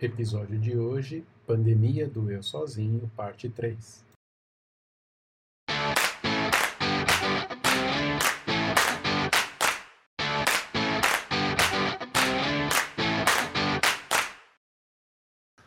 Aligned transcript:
Episódio 0.00 0.56
de 0.60 0.78
hoje: 0.78 1.26
Pandemia 1.44 2.08
do 2.08 2.30
Eu 2.30 2.40
Sozinho, 2.40 3.10
parte 3.16 3.48
3. 3.48 4.04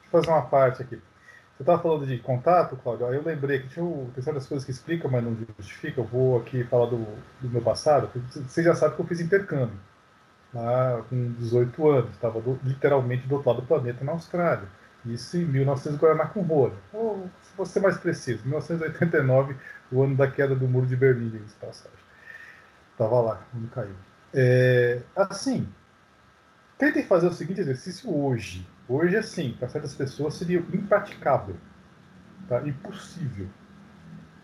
Vou 0.10 0.22
fazer 0.22 0.30
uma 0.30 0.44
parte 0.44 0.82
aqui. 0.82 0.96
Você 0.96 1.64
estava 1.64 1.84
falando 1.84 2.08
de 2.08 2.18
contato, 2.20 2.78
Cláudio? 2.78 3.08
Aí 3.08 3.16
eu 3.16 3.24
lembrei 3.26 3.60
que 3.60 3.68
tinha 3.68 3.86
tem 4.14 4.24
certas 4.24 4.48
coisas 4.48 4.64
que 4.64 4.72
explicam, 4.72 5.12
mas 5.12 5.22
não 5.26 5.36
justificam. 5.58 6.06
Eu 6.06 6.10
vou 6.10 6.40
aqui 6.40 6.64
falar 6.64 6.86
do, 6.86 7.06
do 7.42 7.50
meu 7.50 7.62
passado. 7.62 8.10
Você 8.48 8.64
já 8.64 8.74
sabe 8.76 8.96
que 8.96 9.02
eu 9.02 9.08
fiz 9.08 9.20
intercâmbio 9.20 9.78
lá 10.54 11.04
com 11.10 11.34
18 11.34 11.90
anos. 11.90 12.12
Estava 12.12 12.42
literalmente 12.64 13.28
do 13.28 13.36
outro 13.36 13.50
lado 13.50 13.62
do 13.62 13.68
planeta, 13.68 14.04
na 14.04 14.12
Austrália. 14.12 14.68
Isso 15.06 15.38
em 15.38 15.46
1900 15.46 16.00
Guaraná 16.00 16.26
com 16.28 16.42
Rola. 16.42 16.76
Ou, 16.94 17.30
se 17.42 17.58
você 17.58 17.74
ser 17.74 17.80
mais 17.80 17.98
preciso, 17.98 18.44
1989, 18.44 19.56
o 19.92 20.04
ano 20.04 20.16
da 20.16 20.30
queda 20.30 20.56
do 20.56 20.68
muro 20.68 20.86
de 20.86 20.96
Berlim, 20.96 21.30
de 21.30 21.54
passagem. 21.56 21.98
Estava 22.92 23.20
lá, 23.22 23.42
quando 23.52 23.70
caiu. 23.72 23.96
É, 24.34 25.02
assim, 25.16 25.68
tentem 26.78 27.04
fazer 27.04 27.28
o 27.28 27.34
seguinte 27.34 27.62
exercício 27.62 28.16
hoje. 28.16 28.68
Hoje, 28.88 29.18
assim, 29.18 29.56
para 29.58 29.68
certas 29.70 29.96
pessoas 29.96 30.36
seria 30.36 30.60
impraticável, 30.60 31.56
tá? 32.48 32.62
impossível. 32.68 33.48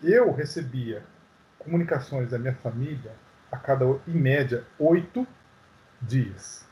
Eu 0.02 0.34
recebia 0.34 1.04
comunicações 1.60 2.30
da 2.32 2.40
minha 2.40 2.56
família 2.56 3.12
a 3.52 3.58
cada, 3.58 3.86
em 4.08 4.16
média, 4.16 4.64
oito 4.80 5.28
dias. 6.02 6.66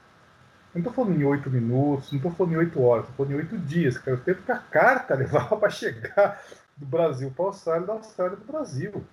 Não 0.73 0.79
estou 0.79 0.93
falando 0.93 1.19
em 1.19 1.23
oito 1.23 1.49
minutos, 1.49 2.11
não 2.11 2.17
estou 2.17 2.31
falando 2.31 2.53
em 2.53 2.57
oito 2.57 2.81
horas, 2.81 3.05
estou 3.07 3.25
falando 3.25 3.39
em 3.39 3.43
oito 3.43 3.57
dias, 3.59 3.97
que 3.97 4.09
era 4.09 4.19
o 4.19 4.21
tempo 4.21 4.43
que 4.43 4.51
a 4.51 4.57
carta 4.57 5.15
levava 5.15 5.55
para 5.57 5.69
chegar 5.69 6.41
do 6.75 6.85
Brasil 6.85 7.31
para 7.31 7.45
a 7.45 7.47
Austrália, 7.47 7.87
da 7.87 7.93
Austrália 7.93 8.37
para 8.37 8.43
o 8.43 8.51
Brasil. 8.51 9.05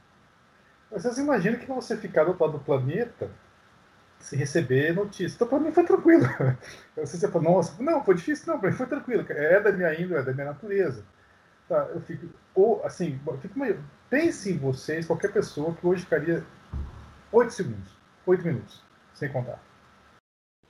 Vocês 0.91 1.17
imaginam 1.19 1.59
que 1.59 1.67
você 1.67 1.97
ficar 1.97 2.25
do 2.25 2.31
outro 2.31 2.45
lado 2.45 2.59
do 2.59 2.65
planeta 2.65 3.31
sem 4.19 4.39
receber 4.39 4.95
notícia. 4.95 5.35
Então, 5.35 5.49
para 5.49 5.59
mim 5.59 5.73
foi 5.73 5.85
tranquilo. 5.85 6.25
Eu 6.97 7.07
sei 7.07 7.19
se 7.19 7.27
você 7.27 7.29
fala, 7.29 7.45
nossa, 7.45 7.83
não, 7.83 8.05
foi 8.05 8.15
difícil, 8.15 8.53
não, 8.53 8.61
para 8.61 8.71
mim 8.71 8.77
foi 8.77 8.87
tranquilo. 8.87 9.25
É 9.29 9.61
da 9.61 9.73
minha 9.73 9.93
índole, 9.95 10.21
é 10.21 10.23
da 10.23 10.33
minha 10.33 10.47
natureza. 10.47 11.05
Tá, 11.69 11.89
eu 11.95 12.01
fico, 12.03 12.27
ou, 12.55 12.85
assim, 12.85 13.19
fico 13.41 13.59
meio, 13.59 13.83
pense 14.11 14.53
em 14.53 14.59
vocês, 14.59 15.07
qualquer 15.07 15.33
pessoa 15.33 15.75
que 15.75 15.87
hoje 15.87 16.03
ficaria 16.03 16.45
oito 17.31 17.53
segundos, 17.53 17.97
oito 18.27 18.45
minutos, 18.45 18.83
sem 19.15 19.31
contar. 19.31 19.59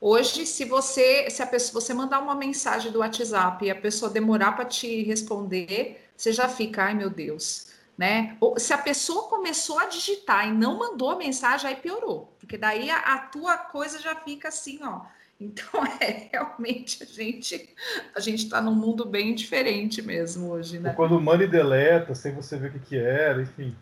Hoje, 0.05 0.47
se 0.47 0.65
você 0.65 1.31
se 1.31 1.45
a 1.45 1.47
pessoa, 1.47 1.81
você 1.81 1.95
mandar 1.95 2.19
uma 2.19 2.35
mensagem 2.35 2.91
do 2.91 2.99
WhatsApp 2.99 3.65
e 3.65 3.71
a 3.71 3.75
pessoa 3.77 4.11
demorar 4.11 4.51
para 4.51 4.65
te 4.65 5.05
responder, 5.05 6.11
você 6.17 6.33
já 6.33 6.49
fica, 6.49 6.87
ai 6.87 6.93
meu 6.93 7.09
Deus, 7.09 7.69
né? 7.97 8.37
Ou, 8.41 8.59
se 8.59 8.73
a 8.73 8.79
pessoa 8.79 9.29
começou 9.29 9.79
a 9.79 9.87
digitar 9.87 10.49
e 10.49 10.51
não 10.51 10.77
mandou 10.77 11.13
a 11.13 11.17
mensagem, 11.17 11.71
aí 11.71 11.77
piorou, 11.77 12.35
porque 12.41 12.59
daí 12.59 12.91
a, 12.91 12.99
a 12.99 13.19
tua 13.19 13.57
coisa 13.57 14.01
já 14.01 14.17
fica 14.17 14.49
assim, 14.49 14.81
ó. 14.83 15.03
Então 15.41 15.81
é 16.03 16.29
realmente 16.33 17.01
a 17.05 17.07
gente 17.07 17.73
a 18.13 18.19
gente 18.19 18.43
está 18.43 18.61
num 18.61 18.75
mundo 18.75 19.05
bem 19.05 19.37
diferente 19.37 20.03
mesmo 20.03 20.51
hoje, 20.51 20.81
né? 20.81 20.95
Quando 20.95 21.21
manda 21.21 21.45
e 21.45 21.49
deleta, 21.49 22.13
sem 22.13 22.35
você 22.35 22.57
ver 22.57 22.71
o 22.71 22.73
que, 22.73 22.81
que 22.81 22.99
era, 22.99 23.41
enfim. 23.41 23.73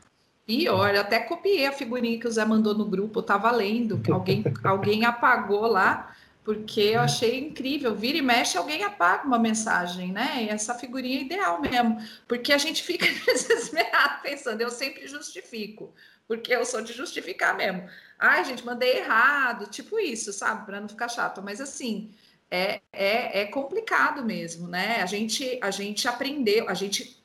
E 0.51 0.69
olha, 0.69 1.03
até 1.03 1.20
copiei 1.20 1.65
a 1.65 1.73
figurinha 1.73 2.19
que 2.19 2.27
o 2.27 2.31
Zé 2.33 2.45
mandou 2.45 2.75
no 2.75 2.84
grupo, 2.84 3.20
eu 3.20 3.23
tava 3.23 3.53
lendo, 3.53 4.01
que 4.01 4.11
alguém, 4.11 4.43
alguém 4.65 5.05
apagou 5.05 5.65
lá, 5.69 6.12
porque 6.42 6.81
eu 6.81 7.01
achei 7.01 7.39
incrível. 7.39 7.95
Vira 7.95 8.19
e 8.19 8.23
mexe, 8.23 8.59
alguém 8.59 8.83
apaga 8.83 9.25
uma 9.25 9.39
mensagem, 9.39 10.11
né? 10.11 10.42
E 10.42 10.48
essa 10.48 10.75
figurinha 10.75 11.20
é 11.20 11.23
ideal 11.23 11.61
mesmo, 11.61 11.98
porque 12.27 12.53
a 12.53 12.59
gente 12.59 12.83
fica 12.83 13.07
desesperado 13.27 14.23
pensando, 14.23 14.61
eu 14.61 14.70
sempre 14.70 15.07
justifico, 15.07 15.95
porque 16.27 16.53
eu 16.53 16.64
sou 16.64 16.83
de 16.83 16.92
justificar 16.92 17.57
mesmo. 17.57 17.89
Ai, 18.19 18.45
gente, 18.45 18.67
mandei 18.67 18.98
errado, 18.98 19.70
tipo 19.70 20.01
isso, 20.01 20.33
sabe? 20.33 20.67
Para 20.67 20.80
não 20.80 20.89
ficar 20.89 21.08
chato, 21.08 21.41
mas 21.41 21.61
assim. 21.61 22.11
É, 22.53 22.80
é, 22.92 23.42
é 23.42 23.47
complicado 23.47 24.24
mesmo, 24.24 24.67
né? 24.67 25.01
A 25.03 25.07
gente, 25.07 25.61
a 25.63 25.70
gente 25.70 26.08
aprendeu, 26.08 26.69
a 26.69 26.74
gente 26.74 27.20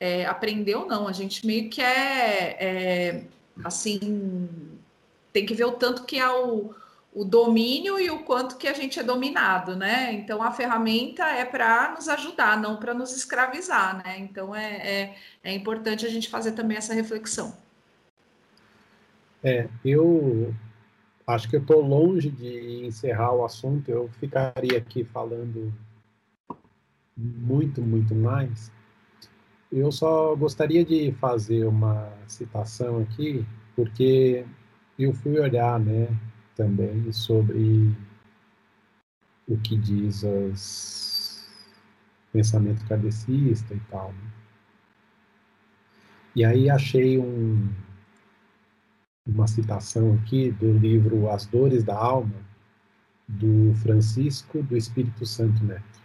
é, 0.00 0.24
aprendeu, 0.24 0.86
não. 0.86 1.06
A 1.06 1.12
gente 1.12 1.46
meio 1.46 1.68
que 1.68 1.82
é, 1.82 2.56
é, 2.58 3.24
assim, 3.62 4.48
tem 5.30 5.44
que 5.44 5.54
ver 5.54 5.66
o 5.66 5.72
tanto 5.72 6.04
que 6.04 6.18
é 6.18 6.28
o, 6.28 6.74
o 7.12 7.24
domínio 7.24 8.00
e 8.00 8.10
o 8.10 8.20
quanto 8.20 8.56
que 8.56 8.66
a 8.66 8.72
gente 8.72 8.98
é 8.98 9.02
dominado, 9.02 9.76
né? 9.76 10.12
Então 10.14 10.42
a 10.42 10.50
ferramenta 10.50 11.24
é 11.24 11.44
para 11.44 11.92
nos 11.92 12.08
ajudar, 12.08 12.58
não 12.58 12.78
para 12.78 12.94
nos 12.94 13.14
escravizar, 13.14 14.02
né? 14.02 14.18
Então 14.18 14.54
é, 14.54 14.76
é, 14.76 15.16
é, 15.44 15.52
importante 15.52 16.06
a 16.06 16.10
gente 16.10 16.30
fazer 16.30 16.52
também 16.52 16.78
essa 16.78 16.94
reflexão. 16.94 17.54
É, 19.42 19.68
eu 19.84 20.54
acho 21.26 21.48
que 21.48 21.56
eu 21.56 21.60
estou 21.60 21.80
longe 21.80 22.30
de 22.30 22.86
encerrar 22.86 23.32
o 23.34 23.44
assunto, 23.44 23.90
eu 23.90 24.08
ficaria 24.18 24.78
aqui 24.78 25.04
falando 25.04 25.72
muito, 27.16 27.82
muito 27.82 28.14
mais, 28.14 28.70
eu 29.72 29.92
só 29.92 30.34
gostaria 30.34 30.84
de 30.84 31.12
fazer 31.12 31.64
uma 31.64 32.12
citação 32.26 33.00
aqui, 33.00 33.46
porque 33.76 34.44
eu 34.98 35.12
fui 35.12 35.38
olhar, 35.38 35.78
né, 35.78 36.08
também 36.56 37.12
sobre 37.12 37.94
o 39.48 39.56
que 39.58 39.76
diz 39.76 40.22
os 40.24 41.48
pensamento 42.32 42.86
kardecista 42.86 43.74
e 43.74 43.80
tal. 43.90 44.12
Né? 44.12 44.32
E 46.36 46.44
aí 46.44 46.70
achei 46.70 47.18
um, 47.18 47.68
uma 49.26 49.46
citação 49.46 50.14
aqui 50.14 50.52
do 50.52 50.72
livro 50.72 51.28
As 51.28 51.46
Dores 51.46 51.82
da 51.82 51.96
Alma, 51.96 52.34
do 53.28 53.74
Francisco 53.76 54.62
do 54.62 54.76
Espírito 54.76 55.24
Santo 55.26 55.62
Neto 55.64 55.99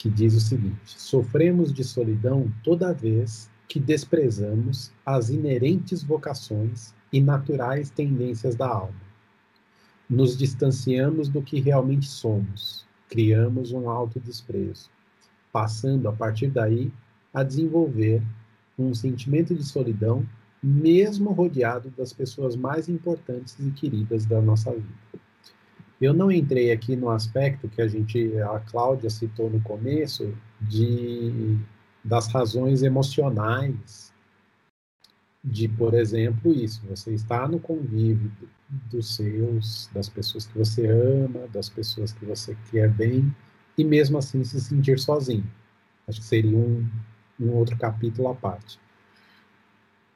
que 0.00 0.08
diz 0.08 0.34
o 0.34 0.40
seguinte: 0.40 0.98
sofremos 0.98 1.74
de 1.74 1.84
solidão 1.84 2.50
toda 2.64 2.94
vez 2.94 3.50
que 3.68 3.78
desprezamos 3.78 4.90
as 5.04 5.28
inerentes 5.28 6.02
vocações 6.02 6.94
e 7.12 7.20
naturais 7.20 7.90
tendências 7.90 8.54
da 8.56 8.66
alma. 8.66 9.10
Nos 10.08 10.38
distanciamos 10.38 11.28
do 11.28 11.42
que 11.42 11.60
realmente 11.60 12.08
somos, 12.08 12.86
criamos 13.10 13.72
um 13.72 13.90
autodesprezo, 13.90 14.90
passando 15.52 16.08
a 16.08 16.12
partir 16.12 16.48
daí 16.48 16.90
a 17.32 17.42
desenvolver 17.42 18.22
um 18.78 18.94
sentimento 18.94 19.54
de 19.54 19.62
solidão, 19.62 20.26
mesmo 20.62 21.30
rodeado 21.32 21.90
das 21.90 22.12
pessoas 22.12 22.56
mais 22.56 22.88
importantes 22.88 23.54
e 23.60 23.70
queridas 23.70 24.24
da 24.24 24.40
nossa 24.40 24.72
vida. 24.72 25.09
Eu 26.00 26.14
não 26.14 26.30
entrei 26.30 26.72
aqui 26.72 26.96
no 26.96 27.10
aspecto 27.10 27.68
que 27.68 27.82
a 27.82 27.86
gente, 27.86 28.38
a 28.38 28.60
Cláudia 28.60 29.10
citou 29.10 29.50
no 29.50 29.60
começo, 29.60 30.34
de 30.60 31.58
das 32.02 32.28
razões 32.28 32.82
emocionais 32.82 34.10
de, 35.42 35.68
por 35.68 35.94
exemplo, 35.94 36.52
isso. 36.52 36.82
Você 36.88 37.12
está 37.12 37.48
no 37.48 37.58
convívio 37.58 38.30
dos 38.90 39.16
seus, 39.16 39.88
das 39.92 40.08
pessoas 40.08 40.46
que 40.46 40.56
você 40.56 40.86
ama, 40.86 41.46
das 41.48 41.68
pessoas 41.68 42.12
que 42.12 42.24
você 42.24 42.56
quer 42.70 42.90
bem, 42.90 43.34
e 43.76 43.84
mesmo 43.84 44.18
assim 44.18 44.44
se 44.44 44.60
sentir 44.60 44.98
sozinho. 44.98 45.50
Acho 46.06 46.20
que 46.20 46.26
seria 46.26 46.56
um, 46.56 46.88
um 47.38 47.52
outro 47.52 47.76
capítulo 47.76 48.28
à 48.28 48.34
parte. 48.34 48.78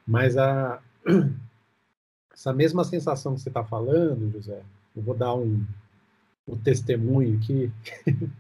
Mas 0.07 0.37
a, 0.37 0.83
essa 2.33 2.53
mesma 2.53 2.85
sensação 2.85 3.35
que 3.35 3.41
você 3.41 3.49
está 3.49 3.65
falando, 3.65 4.31
José, 4.31 4.63
eu 4.95 5.03
vou 5.03 5.15
dar 5.15 5.35
um, 5.35 5.65
um 6.47 6.57
testemunho 6.57 7.37
aqui 7.39 7.73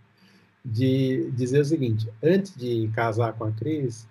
de 0.65 1.31
dizer 1.33 1.61
o 1.61 1.65
seguinte: 1.65 2.09
antes 2.23 2.55
de 2.57 2.89
casar 2.95 3.35
com 3.35 3.45
a 3.45 3.53
Cris, 3.53 4.09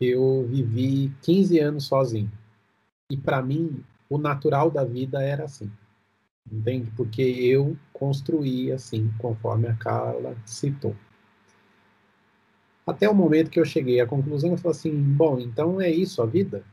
eu 0.00 0.46
vivi 0.48 1.12
15 1.22 1.58
anos 1.58 1.84
sozinho. 1.84 2.30
E 3.10 3.16
para 3.16 3.42
mim, 3.42 3.84
o 4.08 4.18
natural 4.18 4.70
da 4.70 4.84
vida 4.84 5.22
era 5.22 5.44
assim. 5.44 5.70
Entende? 6.50 6.90
Porque 6.96 7.22
eu 7.22 7.76
construí 7.92 8.72
assim, 8.72 9.12
conforme 9.18 9.68
a 9.68 9.76
Carla 9.76 10.36
citou. 10.44 10.96
Até 12.86 13.08
o 13.08 13.14
momento 13.14 13.50
que 13.50 13.60
eu 13.60 13.64
cheguei 13.64 14.00
à 14.00 14.06
conclusão, 14.06 14.50
eu 14.50 14.56
falei 14.56 14.76
assim: 14.76 14.92
bom, 14.92 15.38
então 15.38 15.80
é 15.80 15.90
isso 15.90 16.20
a 16.20 16.26
vida? 16.26 16.64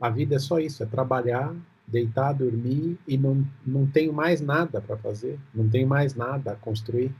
A 0.00 0.08
vida 0.08 0.36
é 0.36 0.38
só 0.38 0.58
isso, 0.58 0.82
é 0.82 0.86
trabalhar, 0.86 1.54
deitar, 1.90 2.32
dormir 2.32 2.98
e 3.06 3.18
não, 3.18 3.46
não 3.66 3.86
tenho 3.86 4.12
mais 4.12 4.40
nada 4.40 4.80
para 4.80 4.96
fazer, 4.96 5.38
não 5.54 5.68
tenho 5.68 5.88
mais 5.88 6.14
nada 6.14 6.52
a 6.52 6.56
construir, 6.56 7.14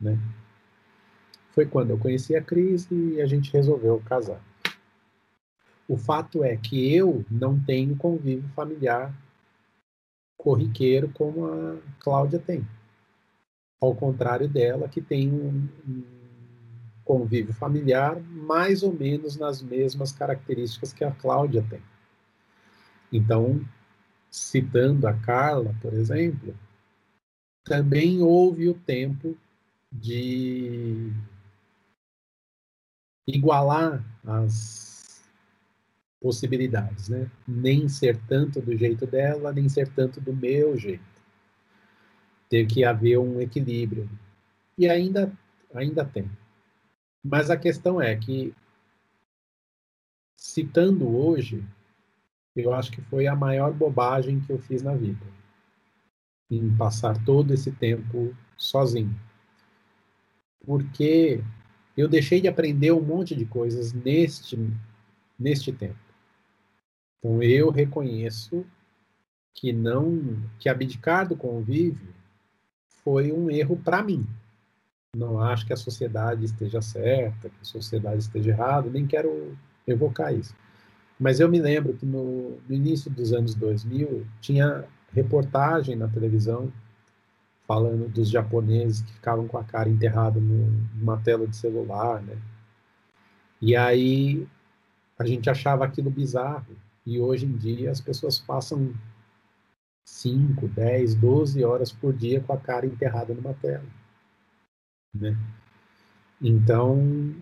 né? 0.00 0.18
Foi 1.50 1.64
quando 1.64 1.90
eu 1.90 1.98
conheci 1.98 2.36
a 2.36 2.42
Cris 2.42 2.86
e 2.90 3.20
a 3.20 3.26
gente 3.26 3.52
resolveu 3.52 4.02
casar. 4.04 4.40
O 5.88 5.96
fato 5.96 6.44
é 6.44 6.56
que 6.56 6.94
eu 6.94 7.24
não 7.30 7.58
tenho 7.58 7.96
convívio 7.96 8.48
familiar 8.50 9.14
corriqueiro 10.36 11.08
como 11.14 11.46
a 11.46 11.76
Cláudia 12.00 12.38
tem. 12.38 12.66
ao 13.80 13.94
contrário 13.94 14.48
dela, 14.48 14.88
que 14.88 15.00
tem 15.00 15.30
um 15.30 15.68
convívio 17.04 17.54
familiar 17.54 18.20
mais 18.20 18.82
ou 18.82 18.92
menos 18.92 19.36
nas 19.36 19.62
mesmas 19.62 20.12
características 20.12 20.92
que 20.92 21.04
a 21.04 21.12
Cláudia 21.12 21.64
tem. 21.68 21.82
Então, 23.12 23.60
citando 24.36 25.08
a 25.08 25.14
Carla, 25.14 25.74
por 25.80 25.94
exemplo, 25.94 26.54
também 27.64 28.20
houve 28.20 28.68
o 28.68 28.74
tempo 28.74 29.34
de 29.90 31.10
igualar 33.26 34.04
as 34.22 35.24
possibilidades, 36.20 37.08
né? 37.08 37.30
Nem 37.48 37.88
ser 37.88 38.20
tanto 38.28 38.60
do 38.60 38.76
jeito 38.76 39.06
dela, 39.06 39.52
nem 39.54 39.70
ser 39.70 39.88
tanto 39.88 40.20
do 40.20 40.36
meu 40.36 40.76
jeito. 40.76 41.02
Ter 42.50 42.66
que 42.66 42.84
haver 42.84 43.18
um 43.18 43.40
equilíbrio. 43.40 44.08
E 44.76 44.86
ainda, 44.86 45.32
ainda 45.74 46.04
tem. 46.04 46.30
Mas 47.24 47.48
a 47.48 47.56
questão 47.56 48.02
é 48.02 48.14
que, 48.14 48.54
citando 50.36 51.08
hoje, 51.08 51.64
eu 52.62 52.72
acho 52.72 52.90
que 52.90 53.02
foi 53.02 53.26
a 53.26 53.36
maior 53.36 53.72
bobagem 53.72 54.40
que 54.40 54.50
eu 54.50 54.58
fiz 54.58 54.82
na 54.82 54.94
vida. 54.94 55.24
Em 56.50 56.74
passar 56.76 57.22
todo 57.24 57.52
esse 57.52 57.72
tempo 57.72 58.34
sozinho. 58.56 59.14
Porque 60.64 61.42
eu 61.96 62.08
deixei 62.08 62.40
de 62.40 62.48
aprender 62.48 62.92
um 62.92 63.00
monte 63.00 63.34
de 63.34 63.44
coisas 63.44 63.92
neste, 63.92 64.58
neste 65.38 65.72
tempo. 65.72 65.98
Então 67.18 67.42
eu 67.42 67.70
reconheço 67.70 68.64
que 69.54 69.72
não 69.72 70.42
que 70.58 70.68
abdicar 70.68 71.26
do 71.26 71.36
convívio 71.36 72.14
foi 73.02 73.32
um 73.32 73.50
erro 73.50 73.76
para 73.76 74.02
mim. 74.02 74.26
Não 75.16 75.40
acho 75.40 75.66
que 75.66 75.72
a 75.72 75.76
sociedade 75.76 76.44
esteja 76.44 76.82
certa, 76.82 77.48
que 77.48 77.60
a 77.60 77.64
sociedade 77.64 78.18
esteja 78.18 78.50
errada, 78.50 78.90
nem 78.90 79.06
quero 79.06 79.56
evocar 79.86 80.34
isso. 80.34 80.54
Mas 81.18 81.40
eu 81.40 81.48
me 81.48 81.60
lembro 81.60 81.94
que 81.94 82.04
no, 82.04 82.58
no 82.68 82.74
início 82.74 83.10
dos 83.10 83.32
anos 83.32 83.54
2000 83.54 84.26
tinha 84.40 84.84
reportagem 85.12 85.96
na 85.96 86.08
televisão 86.08 86.72
falando 87.66 88.08
dos 88.08 88.28
japoneses 88.30 89.02
que 89.02 89.12
ficavam 89.14 89.48
com 89.48 89.58
a 89.58 89.64
cara 89.64 89.88
enterrada 89.88 90.38
numa 90.38 91.16
tela 91.18 91.46
de 91.46 91.56
celular, 91.56 92.22
né? 92.22 92.36
E 93.60 93.74
aí 93.74 94.46
a 95.18 95.26
gente 95.26 95.48
achava 95.48 95.84
aquilo 95.84 96.10
bizarro. 96.10 96.76
E 97.04 97.18
hoje 97.18 97.46
em 97.46 97.56
dia 97.56 97.90
as 97.90 98.00
pessoas 98.00 98.38
passam 98.38 98.94
5, 100.04 100.68
10, 100.68 101.14
12 101.14 101.64
horas 101.64 101.90
por 101.90 102.12
dia 102.12 102.40
com 102.40 102.52
a 102.52 102.58
cara 102.58 102.86
enterrada 102.86 103.34
numa 103.34 103.54
tela 103.54 103.84
né? 105.20 105.36
Então, 106.40 107.34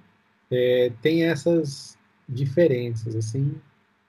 é, 0.50 0.92
tem 1.02 1.24
essas 1.24 1.98
diferenças, 2.28 3.14
assim, 3.14 3.54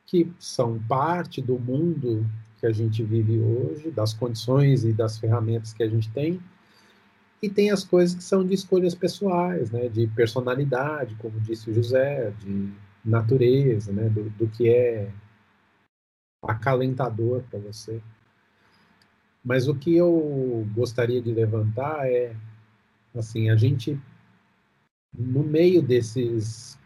que 0.06 0.32
são 0.40 0.80
parte 0.88 1.42
do 1.42 1.60
mundo 1.60 2.26
que 2.60 2.66
a 2.66 2.72
gente 2.72 3.04
vive 3.04 3.40
hoje, 3.40 3.92
das 3.92 4.14
condições 4.14 4.84
e 4.84 4.94
das 4.94 5.18
ferramentas 5.18 5.74
que 5.74 5.84
a 5.84 5.90
gente 5.90 6.10
tem, 6.12 6.40
e 7.42 7.50
tem 7.50 7.70
as 7.70 7.84
coisas 7.84 8.16
que 8.16 8.24
são 8.24 8.46
de 8.46 8.54
escolhas 8.54 8.96
pessoais, 8.96 9.70
né, 9.72 9.90
de 9.90 10.08
personalidade, 10.08 11.16
como 11.16 11.40
disse 11.42 11.70
o 11.70 11.74
José, 11.74 12.32
de 12.40 12.72
natureza, 13.04 13.92
né, 13.92 14.10
do, 14.10 14.30
do 14.32 14.48
que 14.48 14.70
é 14.70 15.12
acalentador 16.42 17.44
para 17.50 17.60
você. 17.60 18.02
Mas 19.44 19.68
o 19.68 19.76
que 19.76 19.96
eu 19.96 20.68
gostaria 20.74 21.22
de 21.22 21.32
levantar 21.32 22.08
é 22.08 22.36
Assim, 23.18 23.50
a 23.50 23.56
gente, 23.56 23.98
no 25.18 25.42
meio 25.42 25.82
desses 25.82 26.78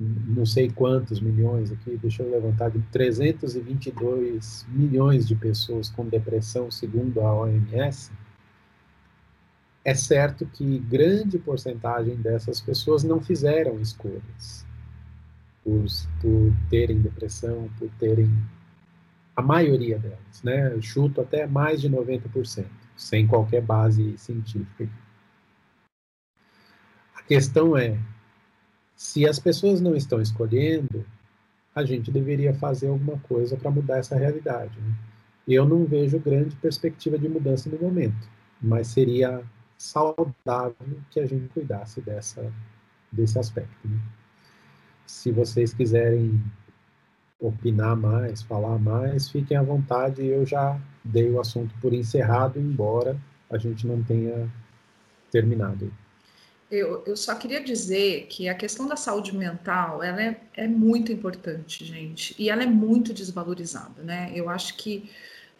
não 0.00 0.46
sei 0.46 0.70
quantos 0.70 1.20
milhões 1.20 1.72
aqui, 1.72 1.96
deixa 1.96 2.22
eu 2.22 2.30
levantar, 2.30 2.70
de 2.70 2.80
322 2.92 4.64
milhões 4.68 5.26
de 5.26 5.34
pessoas 5.34 5.90
com 5.90 6.06
depressão, 6.06 6.70
segundo 6.70 7.20
a 7.20 7.34
OMS, 7.34 8.12
é 9.84 9.94
certo 9.94 10.46
que 10.46 10.78
grande 10.80 11.38
porcentagem 11.38 12.16
dessas 12.16 12.60
pessoas 12.60 13.02
não 13.02 13.20
fizeram 13.20 13.80
escolhas 13.80 14.64
por, 15.64 15.84
por 16.20 16.52
terem 16.70 17.00
depressão, 17.00 17.68
por 17.78 17.90
terem. 17.98 18.30
A 19.34 19.42
maioria 19.42 19.98
delas, 19.98 20.42
né? 20.42 20.72
Eu 20.72 20.82
chuto 20.82 21.20
até 21.20 21.46
mais 21.46 21.80
de 21.80 21.88
90%, 21.88 22.66
sem 22.96 23.26
qualquer 23.26 23.62
base 23.62 24.18
científica 24.18 24.88
questão 27.28 27.76
é, 27.76 27.98
se 28.98 29.28
as 29.28 29.38
pessoas 29.38 29.80
não 29.80 29.94
estão 29.94 30.20
escolhendo, 30.20 31.06
a 31.72 31.84
gente 31.84 32.10
deveria 32.10 32.52
fazer 32.52 32.88
alguma 32.88 33.16
coisa 33.20 33.56
para 33.56 33.70
mudar 33.70 33.98
essa 33.98 34.16
realidade. 34.16 34.76
Né? 34.80 34.92
Eu 35.46 35.64
não 35.64 35.84
vejo 35.84 36.18
grande 36.18 36.56
perspectiva 36.56 37.16
de 37.16 37.28
mudança 37.28 37.70
no 37.70 37.78
momento, 37.78 38.28
mas 38.60 38.88
seria 38.88 39.40
saudável 39.78 40.98
que 41.12 41.20
a 41.20 41.26
gente 41.26 41.48
cuidasse 41.50 42.00
dessa, 42.00 42.52
desse 43.12 43.38
aspecto. 43.38 43.86
Né? 43.86 44.00
Se 45.06 45.30
vocês 45.30 45.72
quiserem 45.72 46.42
opinar 47.38 47.96
mais, 47.96 48.42
falar 48.42 48.80
mais, 48.80 49.28
fiquem 49.28 49.56
à 49.56 49.62
vontade. 49.62 50.26
Eu 50.26 50.44
já 50.44 50.76
dei 51.04 51.30
o 51.30 51.40
assunto 51.40 51.72
por 51.80 51.92
encerrado, 51.92 52.58
embora 52.58 53.16
a 53.48 53.58
gente 53.58 53.86
não 53.86 54.02
tenha 54.02 54.50
terminado. 55.30 55.88
Eu, 56.70 57.02
eu 57.06 57.16
só 57.16 57.34
queria 57.34 57.62
dizer 57.62 58.26
que 58.28 58.48
a 58.48 58.54
questão 58.54 58.86
da 58.86 58.96
saúde 58.96 59.34
mental 59.34 60.02
ela 60.02 60.22
é, 60.22 60.40
é 60.54 60.68
muito 60.68 61.10
importante, 61.10 61.82
gente, 61.82 62.34
e 62.38 62.50
ela 62.50 62.62
é 62.62 62.66
muito 62.66 63.14
desvalorizada, 63.14 64.02
né? 64.02 64.30
Eu 64.34 64.50
acho 64.50 64.76
que 64.76 65.10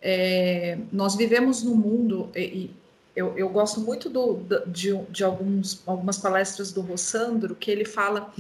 é, 0.03 0.79
nós 0.93 1.17
vivemos 1.17 1.63
num 1.63 1.75
mundo, 1.75 2.31
e, 2.37 2.71
eu, 3.17 3.37
eu, 3.39 3.49
gosto 3.49 3.81
muito 3.81 4.11
do, 4.11 4.43
de, 4.67 4.95
de 5.11 5.25
alguns, 5.25 5.83
algumas 5.87 6.19
palestras 6.19 6.73
do 6.73 6.83
Rossandro, 6.83 7.57
que 7.57 7.71
ele 7.71 7.85
fala 7.85 8.33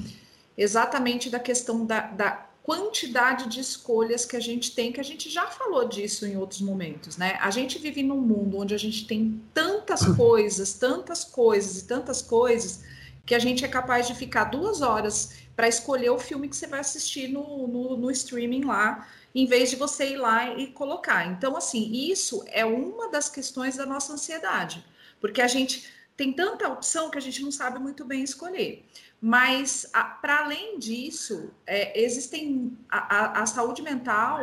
exatamente 0.56 1.30
da 1.30 1.40
questão 1.40 1.86
da, 1.86 2.00
da 2.00 2.48
quantidade 2.62 3.48
de 3.48 3.60
escolhas 3.60 4.26
que 4.26 4.36
a 4.36 4.40
gente 4.40 4.74
tem, 4.74 4.92
que 4.92 5.00
a 5.00 5.04
gente 5.04 5.30
já 5.30 5.46
falou 5.46 5.88
disso 5.88 6.26
em 6.26 6.36
outros 6.36 6.60
momentos, 6.60 7.16
né? 7.16 7.38
A 7.40 7.50
gente 7.50 7.78
vive 7.78 8.02
num 8.02 8.20
mundo 8.20 8.58
onde 8.58 8.74
a 8.74 8.78
gente 8.78 9.06
tem 9.06 9.40
tantas 9.88 10.04
coisas, 10.16 10.72
tantas 10.74 11.24
coisas 11.24 11.78
e 11.78 11.86
tantas 11.86 12.20
coisas, 12.20 12.80
que 13.24 13.34
a 13.34 13.38
gente 13.38 13.64
é 13.64 13.68
capaz 13.68 14.06
de 14.06 14.14
ficar 14.14 14.44
duas 14.44 14.82
horas 14.82 15.32
para 15.56 15.68
escolher 15.68 16.10
o 16.10 16.18
filme 16.18 16.48
que 16.48 16.56
você 16.56 16.66
vai 16.66 16.80
assistir 16.80 17.28
no, 17.28 17.66
no, 17.66 17.96
no, 17.96 18.10
streaming 18.10 18.64
lá, 18.64 19.08
em 19.34 19.46
vez 19.46 19.70
de 19.70 19.76
você 19.76 20.10
ir 20.12 20.16
lá 20.16 20.54
e 20.56 20.68
colocar. 20.68 21.26
Então, 21.26 21.56
assim, 21.56 21.90
isso 21.92 22.44
é 22.48 22.64
uma 22.64 23.10
das 23.10 23.28
questões 23.28 23.76
da 23.76 23.86
nossa 23.86 24.12
ansiedade, 24.12 24.84
porque 25.20 25.40
a 25.40 25.48
gente 25.48 25.90
tem 26.16 26.32
tanta 26.32 26.68
opção 26.68 27.10
que 27.10 27.18
a 27.18 27.20
gente 27.20 27.42
não 27.42 27.50
sabe 27.50 27.78
muito 27.78 28.04
bem 28.04 28.22
escolher. 28.22 28.84
Mas, 29.20 29.90
para 30.22 30.44
além 30.44 30.78
disso, 30.78 31.50
é, 31.66 32.00
existem 32.00 32.78
a, 32.88 33.16
a, 33.16 33.42
a, 33.42 33.46
saúde 33.46 33.82
mental, 33.82 34.38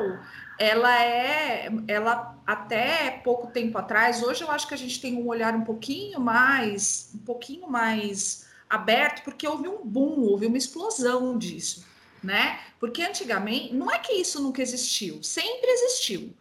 ela 0.59 1.01
é, 1.01 1.71
ela 1.87 2.37
até 2.45 3.21
pouco 3.23 3.47
tempo 3.47 3.77
atrás, 3.77 4.21
hoje 4.21 4.43
eu 4.43 4.51
acho 4.51 4.67
que 4.67 4.73
a 4.73 4.77
gente 4.77 4.99
tem 4.99 5.15
um 5.15 5.27
olhar 5.27 5.55
um 5.55 5.63
pouquinho 5.63 6.19
mais, 6.19 7.09
um 7.15 7.19
pouquinho 7.19 7.69
mais 7.69 8.49
aberto, 8.69 9.23
porque 9.23 9.47
houve 9.47 9.67
um 9.69 9.77
boom, 9.85 10.19
houve 10.23 10.45
uma 10.45 10.57
explosão 10.57 11.37
disso, 11.37 11.85
né? 12.21 12.59
Porque 12.77 13.01
antigamente, 13.01 13.73
não 13.73 13.89
é 13.89 13.97
que 13.97 14.11
isso 14.11 14.43
nunca 14.43 14.61
existiu, 14.61 15.23
sempre 15.23 15.69
existiu. 15.69 16.33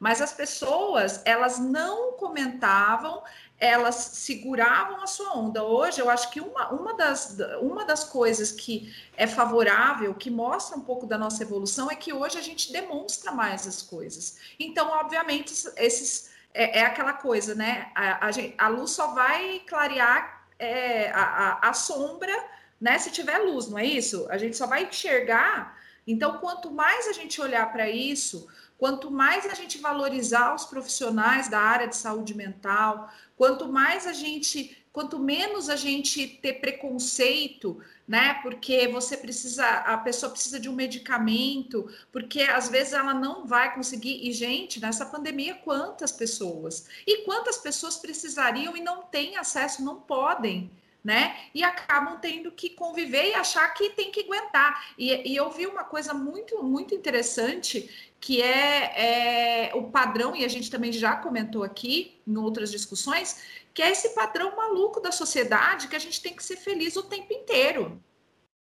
Mas 0.00 0.20
as 0.20 0.32
pessoas, 0.32 1.22
elas 1.24 1.58
não 1.58 2.12
comentavam, 2.12 3.22
elas 3.58 3.94
seguravam 3.96 5.02
a 5.02 5.06
sua 5.06 5.36
onda. 5.36 5.64
Hoje, 5.64 6.00
eu 6.00 6.08
acho 6.08 6.30
que 6.30 6.40
uma, 6.40 6.68
uma, 6.70 6.94
das, 6.94 7.36
uma 7.60 7.84
das 7.84 8.04
coisas 8.04 8.52
que 8.52 8.94
é 9.16 9.26
favorável, 9.26 10.14
que 10.14 10.30
mostra 10.30 10.76
um 10.76 10.80
pouco 10.80 11.06
da 11.06 11.18
nossa 11.18 11.42
evolução, 11.42 11.90
é 11.90 11.96
que 11.96 12.12
hoje 12.12 12.38
a 12.38 12.42
gente 12.42 12.72
demonstra 12.72 13.32
mais 13.32 13.66
as 13.66 13.82
coisas. 13.82 14.38
Então, 14.60 14.88
obviamente, 14.90 15.52
esses 15.76 16.30
é, 16.54 16.80
é 16.80 16.84
aquela 16.84 17.12
coisa, 17.12 17.54
né? 17.54 17.90
A, 17.94 18.26
a, 18.26 18.30
a, 18.58 18.68
luz 18.68 18.92
só 18.92 19.08
vai 19.08 19.60
clarear 19.66 20.46
é, 20.58 21.10
a, 21.10 21.68
a, 21.68 21.72
sombra, 21.72 22.34
né? 22.80 22.98
Se 22.98 23.10
tiver 23.10 23.38
luz, 23.38 23.68
não 23.68 23.78
é 23.78 23.84
isso? 23.84 24.26
A 24.30 24.38
gente 24.38 24.56
só 24.56 24.66
vai 24.66 24.84
enxergar. 24.84 25.76
Então, 26.06 26.38
quanto 26.38 26.70
mais 26.70 27.06
a 27.06 27.12
gente 27.12 27.40
olhar 27.40 27.70
para 27.72 27.88
isso, 27.88 28.48
Quanto 28.78 29.10
mais 29.10 29.44
a 29.44 29.54
gente 29.54 29.78
valorizar 29.78 30.54
os 30.54 30.64
profissionais 30.64 31.48
da 31.48 31.60
área 31.60 31.88
de 31.88 31.96
saúde 31.96 32.32
mental, 32.34 33.12
quanto 33.36 33.68
mais 33.68 34.06
a 34.06 34.12
gente 34.12 34.78
quanto 34.98 35.16
menos 35.16 35.68
a 35.68 35.76
gente 35.76 36.26
ter 36.26 36.54
preconceito, 36.54 37.80
né? 38.06 38.34
Porque 38.42 38.88
você 38.88 39.16
precisa, 39.16 39.64
a 39.64 39.96
pessoa 39.98 40.32
precisa 40.32 40.58
de 40.58 40.68
um 40.68 40.72
medicamento, 40.72 41.88
porque 42.10 42.42
às 42.42 42.68
vezes 42.68 42.94
ela 42.94 43.14
não 43.14 43.46
vai 43.46 43.72
conseguir. 43.72 44.26
E, 44.26 44.32
gente, 44.32 44.80
nessa 44.80 45.06
pandemia, 45.06 45.54
quantas 45.54 46.10
pessoas? 46.10 46.88
E 47.06 47.18
quantas 47.18 47.58
pessoas 47.58 47.96
precisariam 47.96 48.76
e 48.76 48.80
não 48.80 49.02
têm 49.02 49.36
acesso, 49.36 49.84
não 49.84 50.00
podem 50.00 50.68
né? 51.02 51.36
E 51.54 51.62
acabam 51.62 52.18
tendo 52.20 52.50
que 52.50 52.70
conviver 52.70 53.30
e 53.30 53.34
achar 53.34 53.66
que 53.74 53.90
tem 53.90 54.10
que 54.10 54.20
aguentar. 54.20 54.92
E, 54.98 55.32
e 55.32 55.36
eu 55.36 55.50
vi 55.50 55.66
uma 55.66 55.84
coisa 55.84 56.12
muito, 56.12 56.62
muito 56.62 56.94
interessante 56.94 58.12
que 58.20 58.42
é, 58.42 59.68
é, 59.68 59.74
o 59.74 59.90
padrão, 59.90 60.34
e 60.34 60.44
a 60.44 60.48
gente 60.48 60.70
também 60.70 60.92
já 60.92 61.16
comentou 61.16 61.62
aqui 61.62 62.20
em 62.26 62.36
outras 62.36 62.70
discussões, 62.70 63.42
que 63.72 63.80
é 63.80 63.90
esse 63.90 64.10
padrão 64.10 64.56
maluco 64.56 65.00
da 65.00 65.12
sociedade 65.12 65.86
que 65.86 65.94
a 65.94 66.00
gente 66.00 66.20
tem 66.20 66.34
que 66.34 66.42
ser 66.42 66.56
feliz 66.56 66.96
o 66.96 67.04
tempo 67.04 67.32
inteiro. 67.32 68.02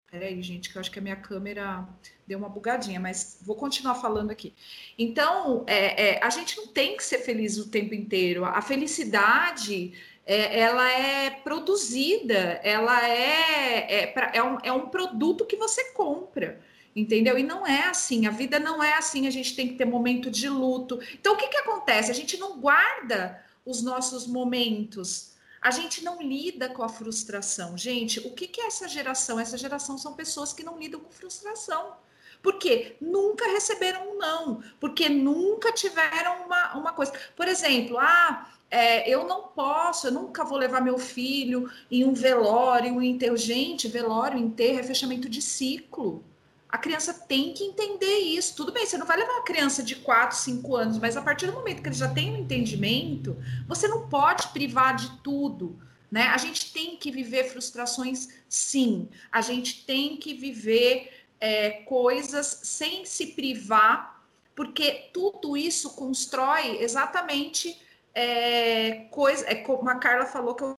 Peraí, 0.09 0.41
gente, 0.41 0.69
que 0.69 0.77
eu 0.77 0.79
acho 0.79 0.89
que 0.89 0.99
a 0.99 1.01
minha 1.01 1.17
câmera 1.17 1.85
deu 2.25 2.39
uma 2.39 2.47
bugadinha, 2.47 2.99
mas 2.99 3.39
vou 3.41 3.57
continuar 3.57 3.95
falando 3.95 4.31
aqui. 4.31 4.53
Então, 4.97 5.65
é, 5.67 6.11
é, 6.11 6.23
a 6.23 6.29
gente 6.29 6.55
não 6.55 6.67
tem 6.67 6.95
que 6.95 7.03
ser 7.03 7.19
feliz 7.19 7.57
o 7.57 7.69
tempo 7.69 7.93
inteiro. 7.93 8.45
A 8.45 8.61
felicidade 8.61 9.93
é, 10.27 10.59
ela 10.59 10.91
é 10.91 11.29
produzida, 11.29 12.59
ela 12.61 13.07
é, 13.07 14.01
é, 14.01 14.07
pra, 14.07 14.31
é, 14.33 14.43
um, 14.43 14.57
é 14.61 14.71
um 14.71 14.89
produto 14.89 15.45
que 15.45 15.55
você 15.55 15.91
compra 15.91 16.59
entendeu? 16.99 17.37
E 17.37 17.43
não 17.43 17.65
é 17.65 17.83
assim, 17.83 18.25
a 18.25 18.31
vida 18.31 18.59
não 18.59 18.83
é 18.83 18.93
assim, 18.93 19.27
a 19.27 19.29
gente 19.29 19.55
tem 19.55 19.67
que 19.67 19.75
ter 19.75 19.85
momento 19.85 20.31
de 20.31 20.49
luto. 20.49 20.99
Então, 21.13 21.35
o 21.35 21.37
que, 21.37 21.47
que 21.47 21.57
acontece? 21.57 22.09
A 22.09 22.13
gente 22.13 22.37
não 22.37 22.59
guarda 22.59 23.39
os 23.63 23.83
nossos 23.83 24.25
momentos, 24.25 25.35
a 25.61 25.69
gente 25.69 26.03
não 26.03 26.19
lida 26.19 26.69
com 26.69 26.81
a 26.81 26.89
frustração. 26.89 27.77
Gente, 27.77 28.19
o 28.21 28.33
que, 28.33 28.47
que 28.47 28.61
é 28.61 28.65
essa 28.65 28.87
geração? 28.87 29.39
Essa 29.39 29.57
geração 29.57 29.95
são 29.95 30.13
pessoas 30.15 30.53
que 30.53 30.63
não 30.63 30.79
lidam 30.79 30.99
com 30.99 31.11
frustração. 31.11 31.95
Porque 32.41 32.95
nunca 33.01 33.45
receberam 33.47 34.11
um 34.11 34.17
não, 34.17 34.63
porque 34.79 35.09
nunca 35.09 35.71
tiveram 35.71 36.45
uma, 36.45 36.77
uma 36.77 36.93
coisa. 36.93 37.11
Por 37.35 37.47
exemplo, 37.47 37.97
ah, 37.99 38.49
é, 38.69 39.09
eu 39.09 39.25
não 39.25 39.43
posso, 39.43 40.07
eu 40.07 40.11
nunca 40.11 40.43
vou 40.43 40.57
levar 40.57 40.81
meu 40.81 40.97
filho 40.97 41.71
em 41.89 42.03
um 42.03 42.13
velório, 42.13 42.93
um 42.93 43.01
enterro. 43.01 43.37
Gente, 43.37 43.87
velório, 43.87 44.37
enterro 44.37 44.79
é 44.79 44.83
fechamento 44.83 45.29
de 45.29 45.41
ciclo. 45.41 46.23
A 46.67 46.77
criança 46.77 47.13
tem 47.13 47.53
que 47.53 47.63
entender 47.63 48.17
isso. 48.17 48.55
Tudo 48.55 48.73
bem, 48.73 48.85
você 48.85 48.97
não 48.97 49.05
vai 49.05 49.17
levar 49.17 49.33
uma 49.33 49.45
criança 49.45 49.81
de 49.81 49.95
4, 49.95 50.37
5 50.37 50.75
anos, 50.75 50.97
mas 50.97 51.15
a 51.15 51.21
partir 51.21 51.47
do 51.47 51.53
momento 51.53 51.81
que 51.81 51.87
ele 51.87 51.95
já 51.95 52.09
tem 52.09 52.31
um 52.33 52.37
entendimento, 52.37 53.37
você 53.67 53.87
não 53.87 54.09
pode 54.09 54.49
privar 54.49 54.95
de 54.95 55.09
tudo. 55.19 55.79
Né? 56.11 56.23
A 56.23 56.37
gente 56.37 56.73
tem 56.73 56.97
que 56.97 57.09
viver 57.09 57.45
frustrações, 57.45 58.27
sim. 58.49 59.07
A 59.31 59.39
gente 59.39 59.85
tem 59.85 60.17
que 60.17 60.33
viver 60.33 61.09
é, 61.39 61.69
coisas 61.69 62.59
sem 62.63 63.05
se 63.05 63.27
privar, 63.27 64.21
porque 64.53 65.09
tudo 65.13 65.55
isso 65.55 65.91
constrói 65.91 66.81
exatamente 66.81 67.79
é, 68.17 69.07
coisa, 69.11 69.45
é 69.47 69.53
como 69.53 69.87
a 69.87 69.95
Carla 69.95 70.25
falou 70.25 70.55
que 70.55 70.63
eu 70.63 70.75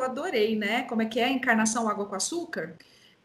adorei, 0.00 0.56
né? 0.56 0.84
Como 0.84 1.02
é 1.02 1.04
que 1.04 1.20
é 1.20 1.24
a 1.24 1.30
encarnação 1.30 1.86
água 1.86 2.06
com 2.06 2.14
açúcar? 2.14 2.78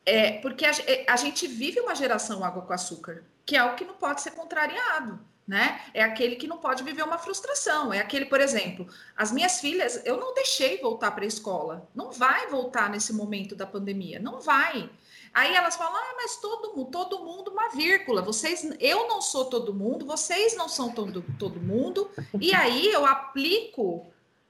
É, 0.06 0.34
porque 0.42 0.66
a, 0.66 0.72
é, 0.86 1.06
a 1.08 1.16
gente 1.16 1.48
vive 1.48 1.80
uma 1.80 1.96
geração 1.96 2.44
água 2.44 2.64
com 2.64 2.74
açúcar, 2.74 3.24
que 3.46 3.56
é 3.56 3.64
o 3.64 3.74
que 3.76 3.86
não 3.86 3.96
pode 3.96 4.22
ser 4.22 4.32
contrariado. 4.32 5.18
Né? 5.48 5.80
É 5.94 6.04
aquele 6.04 6.36
que 6.36 6.48
não 6.48 6.58
pode 6.58 6.84
viver 6.84 7.04
uma 7.04 7.20
frustração. 7.20 7.94
É 7.94 8.00
aquele, 8.00 8.26
por 8.26 8.42
exemplo, 8.42 8.88
as 9.16 9.32
minhas 9.32 9.62
filhas, 9.62 10.02
eu 10.04 10.18
não 10.18 10.34
deixei 10.34 10.80
voltar 10.82 11.12
para 11.12 11.24
a 11.24 11.28
escola. 11.28 11.88
Não 11.96 12.12
vai 12.12 12.48
voltar 12.48 12.90
nesse 12.90 13.14
momento 13.14 13.56
da 13.56 13.66
pandemia, 13.66 14.20
não 14.20 14.42
vai. 14.42 14.90
Aí 15.36 15.54
elas 15.54 15.76
falam: 15.76 15.98
"Ah, 15.98 16.14
mas 16.16 16.38
todo 16.38 16.74
mundo, 16.74 16.90
todo 16.92 17.20
mundo 17.20 17.52
uma 17.52 17.68
vírgula. 17.68 18.22
Vocês, 18.22 18.66
eu 18.80 19.06
não 19.10 19.22
sou 19.22 19.44
todo 19.46 19.74
mundo, 19.74 20.06
vocês 20.06 20.56
não 20.56 20.70
são 20.70 20.90
todo, 20.94 21.26
todo 21.38 21.60
mundo". 21.60 22.10
E 22.40 22.56
aí 22.56 22.88
eu 22.88 23.06
aplico 23.06 24.08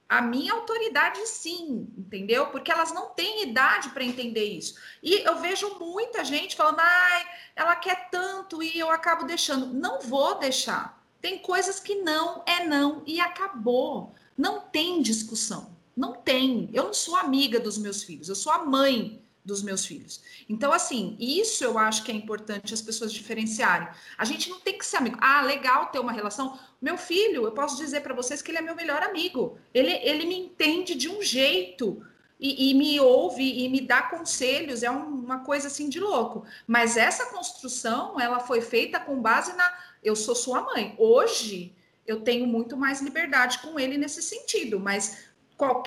a 0.07 0.21
minha 0.21 0.53
autoridade 0.53 1.25
sim, 1.25 1.87
entendeu? 1.97 2.45
Porque 2.47 2.71
elas 2.71 2.93
não 2.93 3.09
têm 3.09 3.41
idade 3.41 3.89
para 3.89 4.03
entender 4.03 4.43
isso. 4.43 4.75
E 5.01 5.15
eu 5.27 5.37
vejo 5.37 5.79
muita 5.79 6.23
gente 6.23 6.55
falando: 6.55 6.79
"Ai, 6.79 7.25
ela 7.55 7.75
quer 7.75 8.11
tanto 8.11 8.61
e 8.61 8.77
eu 8.77 8.91
acabo 8.91 9.25
deixando". 9.25 9.65
Não 9.65 10.01
vou 10.01 10.35
deixar. 10.37 11.03
Tem 11.19 11.39
coisas 11.39 11.79
que 11.79 11.95
não 11.95 12.43
é 12.45 12.63
não 12.63 13.01
e 13.07 13.19
acabou. 13.19 14.13
Não 14.37 14.59
tem 14.59 15.01
discussão. 15.01 15.75
Não 15.97 16.13
tem. 16.13 16.69
Eu 16.71 16.83
não 16.83 16.93
sou 16.93 17.15
amiga 17.15 17.59
dos 17.59 17.79
meus 17.79 18.03
filhos, 18.03 18.29
eu 18.29 18.35
sou 18.35 18.51
a 18.51 18.63
mãe 18.63 19.24
dos 19.45 19.61
meus 19.61 19.85
filhos. 19.85 20.21
Então, 20.49 20.73
assim, 20.73 21.15
isso 21.19 21.63
eu 21.63 21.77
acho 21.77 22.03
que 22.03 22.11
é 22.11 22.15
importante 22.15 22.73
as 22.73 22.81
pessoas 22.81 23.13
diferenciarem. 23.13 23.87
A 24.17 24.25
gente 24.25 24.49
não 24.49 24.59
tem 24.59 24.77
que 24.77 24.85
ser 24.85 24.97
amigo. 24.97 25.17
Ah, 25.21 25.41
legal 25.41 25.85
ter 25.87 25.99
uma 25.99 26.11
relação. 26.11 26.59
Meu 26.81 26.97
filho, 26.97 27.45
eu 27.45 27.51
posso 27.51 27.77
dizer 27.77 28.01
para 28.01 28.15
vocês 28.15 28.41
que 28.41 28.49
ele 28.49 28.57
é 28.57 28.61
meu 28.61 28.75
melhor 28.75 29.03
amigo. 29.03 29.57
Ele, 29.71 29.91
ele 29.91 30.25
me 30.25 30.35
entende 30.35 30.95
de 30.95 31.07
um 31.07 31.21
jeito 31.21 32.03
e, 32.39 32.71
e 32.71 32.73
me 32.73 32.99
ouve 32.99 33.43
e 33.43 33.69
me 33.69 33.81
dá 33.81 34.01
conselhos. 34.01 34.81
É 34.81 34.89
uma 34.89 35.39
coisa 35.39 35.67
assim 35.67 35.87
de 35.87 35.99
louco. 35.99 36.43
Mas 36.65 36.97
essa 36.97 37.27
construção, 37.27 38.19
ela 38.19 38.39
foi 38.39 38.61
feita 38.61 38.99
com 38.99 39.21
base 39.21 39.55
na. 39.55 39.71
Eu 40.03 40.15
sou 40.15 40.33
sua 40.33 40.61
mãe. 40.61 40.95
Hoje 40.97 41.75
eu 42.07 42.21
tenho 42.21 42.47
muito 42.47 42.75
mais 42.75 43.01
liberdade 43.01 43.59
com 43.59 43.79
ele 43.79 43.97
nesse 43.97 44.21
sentido, 44.21 44.79
mas 44.79 45.25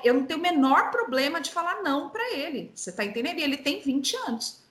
eu 0.04 0.14
não 0.14 0.24
tenho 0.24 0.38
o 0.38 0.42
menor 0.42 0.90
problema 0.90 1.40
de 1.40 1.50
falar 1.50 1.82
não 1.82 2.08
para 2.10 2.34
ele. 2.34 2.70
Você 2.74 2.90
está 2.90 3.04
entendendo? 3.04 3.38
E 3.38 3.42
ele 3.42 3.56
tem 3.56 3.80
20 3.80 4.16
anos. 4.16 4.62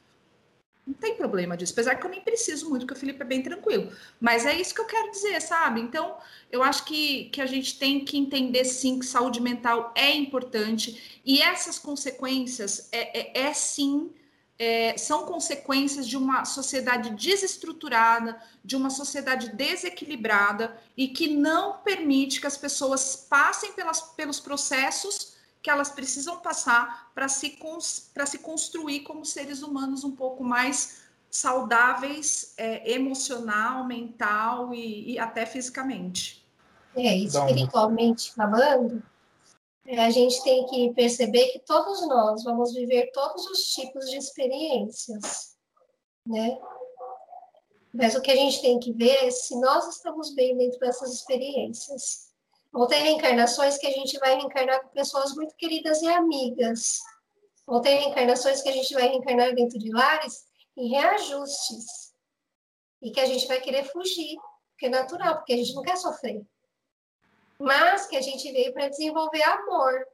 Não 0.86 0.94
tem 0.94 1.16
problema 1.16 1.58
disso. 1.58 1.74
Apesar 1.74 1.96
que 1.96 2.06
eu 2.06 2.10
nem 2.10 2.22
preciso 2.22 2.70
muito, 2.70 2.86
porque 2.86 2.98
o 2.98 3.00
Felipe 3.00 3.22
é 3.22 3.26
bem 3.26 3.44
tranquilo. 3.44 3.92
Mas 4.22 4.46
é 4.46 4.56
isso 4.56 4.74
que 4.74 4.80
eu 4.80 4.86
quero 4.86 5.12
dizer, 5.12 5.42
sabe? 5.42 5.82
Então, 5.82 6.16
eu 6.50 6.64
acho 6.64 6.86
que, 6.86 7.26
que 7.26 7.42
a 7.42 7.46
gente 7.46 7.78
tem 7.78 8.06
que 8.06 8.18
entender, 8.18 8.64
sim, 8.64 8.98
que 8.98 9.06
saúde 9.06 9.42
mental 9.42 9.92
é 9.96 10.16
importante. 10.16 11.22
E 11.26 11.42
essas 11.42 11.78
consequências 11.78 12.88
é, 12.94 13.42
é, 13.42 13.48
é 13.48 13.54
sim 13.54 14.12
é, 14.60 14.98
são 14.98 15.26
consequências 15.26 16.08
de 16.08 16.18
uma 16.18 16.44
sociedade 16.44 17.12
desestruturada, 17.12 18.42
de 18.64 18.76
uma 18.76 18.90
sociedade 18.90 19.50
desequilibrada 19.50 20.76
e 20.96 21.08
que 21.08 21.36
não 21.36 21.78
permite 21.78 22.42
que 22.42 22.48
as 22.48 22.58
pessoas 22.58 23.28
passem 23.30 23.74
pelas, 23.74 24.02
pelos 24.02 24.40
processos 24.40 25.36
que 25.62 25.70
elas 25.70 25.90
precisam 25.90 26.40
passar 26.40 27.12
para 27.14 27.28
se, 27.28 27.58
se 28.26 28.38
construir 28.40 29.02
como 29.02 29.26
seres 29.26 29.62
humanos 29.62 30.04
um 30.04 30.12
pouco 30.12 30.44
mais 30.44 31.02
saudáveis, 31.30 32.54
é, 32.58 32.90
emocional, 32.94 33.86
mental 33.86 34.74
e, 34.74 35.14
e 35.14 35.20
até 35.20 35.46
fisicamente. 35.46 36.46
É, 36.96 37.16
espiritualmente 37.16 38.34
falando, 38.34 38.98
é, 38.98 39.17
a 39.96 40.10
gente 40.10 40.44
tem 40.44 40.66
que 40.66 40.94
perceber 40.94 41.48
que 41.48 41.60
todos 41.60 42.06
nós 42.08 42.44
vamos 42.44 42.74
viver 42.74 43.10
todos 43.12 43.46
os 43.48 43.70
tipos 43.70 44.10
de 44.10 44.18
experiências, 44.18 45.56
né? 46.26 46.60
Mas 47.94 48.14
o 48.14 48.22
que 48.22 48.30
a 48.30 48.36
gente 48.36 48.62
tem 48.62 48.80
que 48.80 48.92
ver 48.92 49.26
é 49.26 49.32
se 49.32 49.58
nós 49.62 49.88
estamos 49.88 50.36
bem 50.36 50.58
dentro 50.58 50.78
dessas 50.80 51.14
experiências. 51.14 52.34
Vão 52.72 52.86
ter 52.86 52.98
reencarnações 52.98 53.78
que 53.78 53.88
a 53.88 53.92
gente 53.92 54.20
vai 54.20 54.36
reencarnar 54.36 54.84
com 54.84 54.90
pessoas 54.90 55.34
muito 55.34 55.56
queridas 55.56 56.02
e 56.02 56.08
amigas. 56.08 57.00
Vão 57.66 57.82
ter 57.82 57.96
reencarnações 57.96 58.62
que 58.62 58.70
a 58.70 58.74
gente 58.74 58.94
vai 58.94 59.08
reencarnar 59.08 59.56
dentro 59.56 59.80
de 59.80 59.90
lares 59.90 60.46
em 60.76 60.90
reajustes. 60.90 62.14
E 63.02 63.10
que 63.10 63.22
a 63.22 63.26
gente 63.26 63.48
vai 63.48 63.62
querer 63.62 63.86
fugir, 63.86 64.36
porque 64.72 64.88
é 64.88 64.90
natural, 64.90 65.38
porque 65.38 65.54
a 65.54 65.58
gente 65.58 65.74
não 65.74 65.82
quer 65.82 65.96
sofrer 65.96 66.46
mas 67.60 68.08
que 68.08 68.16
a 68.16 68.22
gente 68.22 68.52
veio 68.52 68.74
para 68.74 68.90
desenvolver 68.90 69.44
amor. 69.44 70.08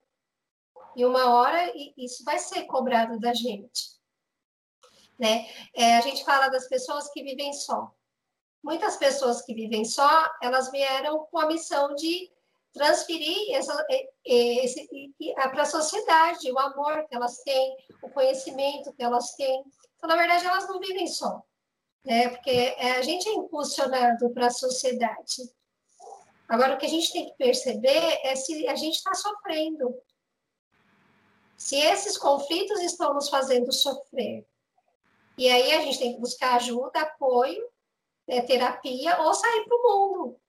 E 0.95 1.05
uma 1.05 1.33
hora 1.33 1.71
isso 1.97 2.23
vai 2.23 2.39
ser 2.39 2.65
cobrado 2.65 3.19
da 3.19 3.33
gente. 3.33 3.93
Né? 5.19 5.47
É, 5.73 5.97
a 5.97 6.01
gente 6.01 6.23
fala 6.23 6.50
das 6.50 6.67
pessoas 6.67 7.09
que 7.12 7.23
vivem 7.23 7.53
só. 7.53 7.91
Muitas 8.63 8.95
pessoas 8.97 9.41
que 9.41 9.53
vivem 9.53 9.83
só, 9.83 10.29
elas 10.41 10.71
vieram 10.71 11.25
com 11.31 11.39
a 11.39 11.47
missão 11.47 11.93
de 11.95 12.31
transferir 12.71 13.38
para 15.51 15.62
a 15.62 15.65
sociedade 15.65 16.51
o 16.51 16.57
amor 16.57 17.05
que 17.07 17.15
elas 17.15 17.38
têm, 17.43 17.77
o 18.01 18.09
conhecimento 18.09 18.93
que 18.93 19.03
elas 19.03 19.35
têm. 19.35 19.63
Então, 19.95 20.09
na 20.09 20.15
verdade, 20.15 20.45
elas 20.45 20.67
não 20.67 20.79
vivem 20.79 21.07
só, 21.07 21.41
né? 22.03 22.29
Porque 22.29 22.50
é, 22.50 22.93
a 22.93 23.01
gente 23.01 23.29
é 23.29 23.33
impulsionado 23.33 24.29
para 24.31 24.47
a 24.47 24.51
sociedade. 24.51 25.43
Agora, 26.53 26.75
o 26.75 26.77
que 26.77 26.86
a 26.86 26.89
gente 26.89 27.12
tem 27.12 27.25
que 27.25 27.36
perceber 27.36 28.19
é 28.24 28.36
se 28.36 28.67
a 28.67 28.75
gente 28.75 28.93
está 28.93 29.12
sofrendo. 29.15 29.91
Se 31.57 31.75
esses 31.77 32.15
conflitos 32.15 32.79
estão 32.81 33.12
nos 33.12 33.27
fazendo 33.27 33.72
sofrer. 33.72 34.45
E 35.36 35.50
aí 35.50 35.72
a 35.72 35.81
gente 35.81 35.98
tem 35.98 36.13
que 36.13 36.22
buscar 36.22 36.57
ajuda, 36.57 37.01
apoio, 37.01 37.67
né, 38.27 38.43
terapia, 38.43 39.19
ou 39.22 39.33
sair 39.33 39.65
para 39.65 39.75
o 39.75 39.81
mundo. 39.81 40.41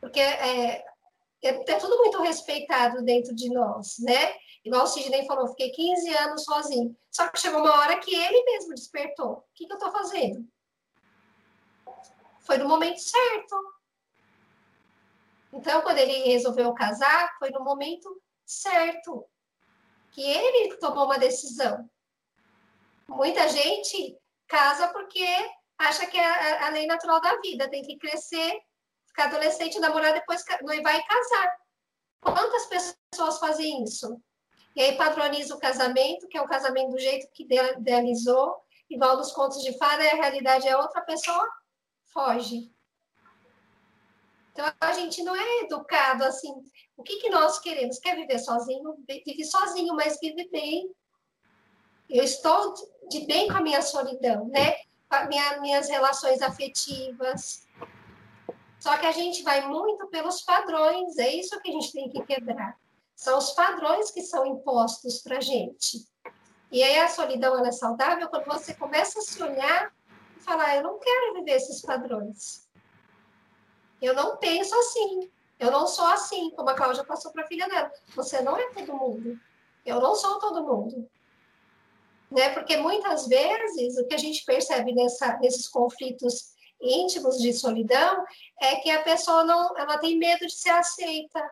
Porque 0.00 0.20
é, 0.20 0.86
é, 1.42 1.48
é 1.50 1.78
tudo 1.78 1.98
muito 1.98 2.22
respeitado 2.22 3.02
dentro 3.02 3.34
de 3.34 3.50
nós, 3.50 3.98
né? 3.98 4.34
Igual 4.64 4.84
o 4.84 4.86
Sidney 4.86 5.26
falou, 5.26 5.48
fiquei 5.48 5.70
15 5.70 6.14
anos 6.14 6.44
sozinho. 6.44 6.96
Só 7.10 7.28
que 7.28 7.38
chegou 7.38 7.60
uma 7.60 7.76
hora 7.78 7.98
que 7.98 8.14
ele 8.14 8.42
mesmo 8.44 8.74
despertou. 8.74 9.32
O 9.32 9.44
que, 9.54 9.66
que 9.66 9.72
eu 9.74 9.76
estou 9.76 9.92
fazendo? 9.92 10.48
Foi 12.40 12.56
no 12.56 12.66
momento 12.66 13.00
certo. 13.00 13.79
Então, 15.52 15.82
quando 15.82 15.98
ele 15.98 16.30
resolveu 16.30 16.72
casar, 16.74 17.34
foi 17.38 17.50
no 17.50 17.64
momento 17.64 18.08
certo 18.46 19.26
que 20.12 20.22
ele 20.22 20.76
tomou 20.76 21.04
uma 21.06 21.18
decisão. 21.18 21.88
Muita 23.08 23.48
gente 23.48 24.16
casa 24.46 24.88
porque 24.88 25.24
acha 25.78 26.06
que 26.06 26.18
é 26.18 26.62
a 26.62 26.68
lei 26.70 26.86
natural 26.86 27.20
da 27.20 27.36
vida, 27.40 27.70
tem 27.70 27.82
que 27.82 27.96
crescer, 27.98 28.60
ficar 29.06 29.24
adolescente, 29.24 29.78
namorar, 29.78 30.12
depois 30.12 30.44
noivar 30.62 30.96
e 30.96 31.04
casar. 31.04 31.56
Quantas 32.20 32.66
pessoas 32.66 33.38
fazem 33.38 33.82
isso? 33.84 34.20
E 34.76 34.82
aí 34.82 34.96
padroniza 34.96 35.54
o 35.54 35.58
casamento, 35.58 36.28
que 36.28 36.36
é 36.36 36.42
o 36.42 36.48
casamento 36.48 36.90
do 36.90 36.98
jeito 36.98 37.28
que 37.32 37.44
idealizou, 37.44 38.54
igual 38.88 39.16
nos 39.16 39.32
contos 39.32 39.62
de 39.62 39.76
fada, 39.78 40.04
e 40.04 40.10
a 40.10 40.14
realidade 40.14 40.68
é 40.68 40.76
outra 40.76 41.00
pessoa, 41.02 41.48
foge. 42.12 42.70
Então 44.60 44.88
a 44.88 44.92
gente 44.92 45.22
não 45.22 45.34
é 45.34 45.60
educado 45.62 46.24
assim. 46.24 46.52
O 46.96 47.02
que, 47.02 47.16
que 47.16 47.30
nós 47.30 47.58
queremos? 47.58 47.98
Quer 47.98 48.14
viver 48.16 48.38
sozinho? 48.38 48.96
Vive 49.08 49.44
sozinho, 49.44 49.94
mas 49.94 50.18
vive 50.20 50.48
bem. 50.50 50.90
Eu 52.08 52.24
estou 52.24 52.74
de 53.08 53.26
bem 53.26 53.48
com 53.48 53.56
a 53.56 53.62
minha 53.62 53.80
solidão, 53.80 54.48
né? 54.48 54.76
Com 55.08 55.28
minha, 55.28 55.60
minhas 55.60 55.88
relações 55.88 56.42
afetivas. 56.42 57.66
Só 58.78 58.96
que 58.96 59.06
a 59.06 59.12
gente 59.12 59.42
vai 59.42 59.66
muito 59.66 60.06
pelos 60.08 60.42
padrões, 60.42 61.18
é 61.18 61.28
isso 61.34 61.60
que 61.60 61.68
a 61.68 61.72
gente 61.72 61.92
tem 61.92 62.08
que 62.08 62.22
quebrar. 62.22 62.76
São 63.14 63.38
os 63.38 63.52
padrões 63.52 64.10
que 64.10 64.22
são 64.22 64.46
impostos 64.46 65.22
para 65.22 65.38
a 65.38 65.40
gente. 65.40 66.08
E 66.72 66.82
aí 66.82 66.98
a 66.98 67.08
solidão 67.08 67.58
ela 67.58 67.68
é 67.68 67.72
saudável 67.72 68.28
quando 68.28 68.46
você 68.46 68.72
começa 68.74 69.18
a 69.18 69.22
se 69.22 69.42
olhar 69.42 69.92
e 70.36 70.40
falar: 70.40 70.76
eu 70.76 70.82
não 70.82 70.98
quero 70.98 71.34
viver 71.34 71.56
esses 71.56 71.82
padrões. 71.82 72.69
Eu 74.00 74.14
não 74.14 74.36
penso 74.36 74.74
assim. 74.78 75.30
Eu 75.58 75.70
não 75.70 75.86
sou 75.86 76.06
assim, 76.06 76.50
como 76.52 76.70
a 76.70 76.74
Cláudia 76.74 77.04
passou 77.04 77.30
para 77.32 77.44
a 77.44 77.46
filha 77.46 77.68
dela. 77.68 77.92
Você 78.14 78.40
não 78.40 78.56
é 78.56 78.70
todo 78.70 78.94
mundo. 78.94 79.38
Eu 79.84 80.00
não 80.00 80.14
sou 80.14 80.38
todo 80.38 80.64
mundo. 80.64 81.08
Né? 82.30 82.50
Porque 82.50 82.76
muitas 82.76 83.26
vezes 83.26 83.98
o 83.98 84.06
que 84.06 84.14
a 84.14 84.18
gente 84.18 84.44
percebe 84.44 84.94
nessa, 84.94 85.38
nesses 85.38 85.68
conflitos 85.68 86.54
íntimos 86.80 87.38
de 87.38 87.52
solidão 87.52 88.24
é 88.60 88.76
que 88.76 88.90
a 88.90 89.02
pessoa 89.02 89.44
não, 89.44 89.76
ela 89.76 89.98
tem 89.98 90.16
medo 90.16 90.46
de 90.46 90.54
ser 90.54 90.70
aceita. 90.70 91.50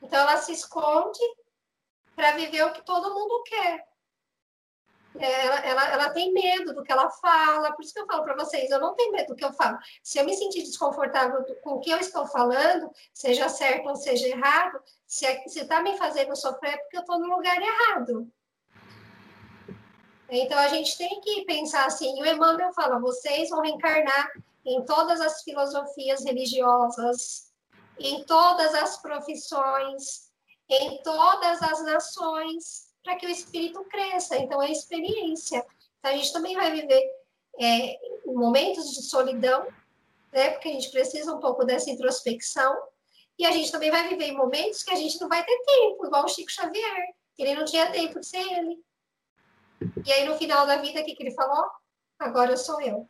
Então 0.00 0.20
ela 0.20 0.38
se 0.38 0.52
esconde 0.52 1.20
para 2.14 2.32
viver 2.32 2.62
o 2.64 2.72
que 2.72 2.84
todo 2.84 3.12
mundo 3.12 3.42
quer. 3.42 3.86
É, 5.18 5.46
ela, 5.46 5.58
ela, 5.60 5.88
ela, 5.90 6.10
tem 6.10 6.32
medo 6.32 6.74
do 6.74 6.82
que 6.82 6.90
ela 6.90 7.08
fala, 7.08 7.72
por 7.72 7.84
isso 7.84 7.94
que 7.94 8.00
eu 8.00 8.06
falo 8.06 8.24
para 8.24 8.34
vocês, 8.34 8.70
eu 8.70 8.80
não 8.80 8.94
tenho 8.94 9.12
medo 9.12 9.28
do 9.28 9.36
que 9.36 9.44
eu 9.44 9.52
falo. 9.52 9.78
Se 10.02 10.18
eu 10.18 10.24
me 10.24 10.34
sentir 10.34 10.62
desconfortável 10.62 11.44
com 11.62 11.74
o 11.74 11.80
que 11.80 11.90
eu 11.90 11.98
estou 11.98 12.26
falando, 12.26 12.90
seja 13.12 13.48
certo 13.48 13.88
ou 13.88 13.96
seja 13.96 14.26
errado, 14.28 14.82
se 15.06 15.26
está 15.46 15.80
me 15.82 15.96
fazendo 15.96 16.34
sofrer 16.34 16.74
é 16.74 16.76
porque 16.78 16.96
eu 16.96 17.02
estou 17.02 17.18
no 17.20 17.36
lugar 17.36 17.56
errado. 17.60 18.28
Então 20.28 20.58
a 20.58 20.68
gente 20.68 20.98
tem 20.98 21.20
que 21.20 21.44
pensar 21.44 21.86
assim, 21.86 22.20
o 22.20 22.26
Emmanuel 22.26 22.72
fala, 22.72 22.98
vocês 22.98 23.50
vão 23.50 23.60
reencarnar 23.60 24.32
em 24.64 24.84
todas 24.84 25.20
as 25.20 25.42
filosofias 25.42 26.24
religiosas, 26.24 27.52
em 27.98 28.24
todas 28.24 28.74
as 28.74 29.00
profissões, 29.00 30.32
em 30.68 31.02
todas 31.02 31.62
as 31.62 31.84
nações, 31.84 32.93
para 33.04 33.16
que 33.16 33.26
o 33.26 33.30
espírito 33.30 33.84
cresça. 33.84 34.36
Então, 34.38 34.60
é 34.60 34.72
experiência. 34.72 35.64
Então, 35.98 36.10
a 36.10 36.16
gente 36.16 36.32
também 36.32 36.56
vai 36.56 36.72
viver 36.72 37.02
é, 37.60 37.98
momentos 38.26 38.90
de 38.92 39.02
solidão, 39.02 39.68
né? 40.32 40.50
Porque 40.50 40.68
a 40.68 40.72
gente 40.72 40.90
precisa 40.90 41.32
um 41.32 41.38
pouco 41.38 41.64
dessa 41.64 41.90
introspecção. 41.90 42.74
E 43.38 43.44
a 43.44 43.52
gente 43.52 43.70
também 43.70 43.90
vai 43.90 44.08
viver 44.08 44.32
momentos 44.32 44.82
que 44.82 44.92
a 44.92 44.96
gente 44.96 45.20
não 45.20 45.28
vai 45.28 45.44
ter 45.44 45.56
tempo, 45.64 46.06
igual 46.06 46.24
o 46.24 46.28
Chico 46.28 46.50
Xavier. 46.50 47.14
Ele 47.38 47.54
não 47.54 47.64
tinha 47.64 47.90
tempo 47.92 48.18
de 48.18 48.26
ser 48.26 48.40
ele. 48.40 48.82
E 50.06 50.12
aí, 50.12 50.26
no 50.26 50.38
final 50.38 50.66
da 50.66 50.78
vida, 50.78 51.00
o 51.00 51.04
que, 51.04 51.14
que 51.14 51.22
ele 51.22 51.34
falou? 51.34 51.68
Agora 52.18 52.56
sou 52.56 52.80
eu. 52.80 53.08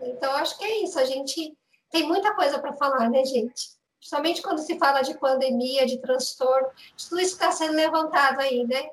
Então, 0.00 0.32
acho 0.32 0.58
que 0.58 0.64
é 0.64 0.82
isso. 0.82 0.98
A 0.98 1.04
gente 1.04 1.56
tem 1.90 2.06
muita 2.06 2.34
coisa 2.34 2.58
para 2.58 2.72
falar, 2.72 3.08
né, 3.10 3.24
gente? 3.24 3.75
Principalmente 4.06 4.40
quando 4.40 4.58
se 4.60 4.78
fala 4.78 5.02
de 5.02 5.18
pandemia, 5.18 5.84
de 5.84 5.98
transtorno, 5.98 6.68
tudo 6.96 7.20
isso 7.20 7.32
está 7.32 7.50
sendo 7.50 7.74
levantado 7.74 8.38
aí, 8.40 8.64
né? 8.64 8.86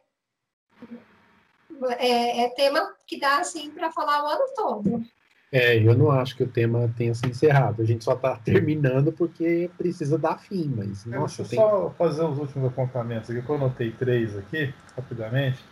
É, 1.99 2.45
é 2.45 2.49
tema 2.49 2.95
que 3.05 3.19
dá, 3.19 3.37
assim, 3.37 3.69
para 3.69 3.91
falar 3.91 4.23
o 4.23 4.27
ano 4.27 4.45
todo. 4.55 5.05
É, 5.51 5.77
eu 5.77 5.95
não 5.95 6.09
acho 6.09 6.35
que 6.35 6.41
o 6.41 6.47
tema 6.47 6.91
tenha 6.97 7.13
se 7.13 7.27
encerrado. 7.27 7.83
A 7.83 7.85
gente 7.85 8.03
só 8.03 8.13
está 8.13 8.35
terminando 8.43 9.11
porque 9.11 9.69
precisa 9.77 10.17
dar 10.17 10.39
fim, 10.39 10.73
mas. 10.75 11.05
Nossa, 11.05 11.43
Deixa 11.43 11.43
eu 11.43 11.47
tem... 11.47 11.59
só 11.59 11.93
fazer 11.95 12.23
os 12.23 12.39
últimos 12.39 12.71
apontamentos 12.71 13.29
aqui, 13.29 13.39
que 13.39 13.49
eu 13.49 13.55
anotei 13.55 13.91
três 13.91 14.35
aqui, 14.35 14.73
rapidamente. 14.95 15.63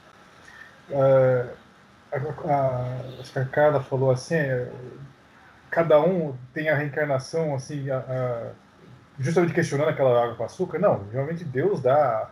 Uh, 0.87 1.49
a, 2.11 2.51
a, 2.53 3.19
acho 3.19 3.33
que 3.33 3.39
a 3.39 3.45
Carla 3.45 3.81
falou 3.81 4.11
assim: 4.11 4.35
é, 4.35 4.71
cada 5.71 5.99
um 5.99 6.37
tem 6.53 6.69
a 6.69 6.75
reencarnação, 6.75 7.55
assim, 7.55 7.89
a, 7.89 8.53
justamente 9.21 9.53
questionando 9.53 9.89
aquela 9.89 10.23
água 10.23 10.35
com 10.35 10.43
açúcar. 10.43 10.79
Não, 10.79 11.07
realmente 11.11 11.43
Deus 11.43 11.81
dá 11.81 12.29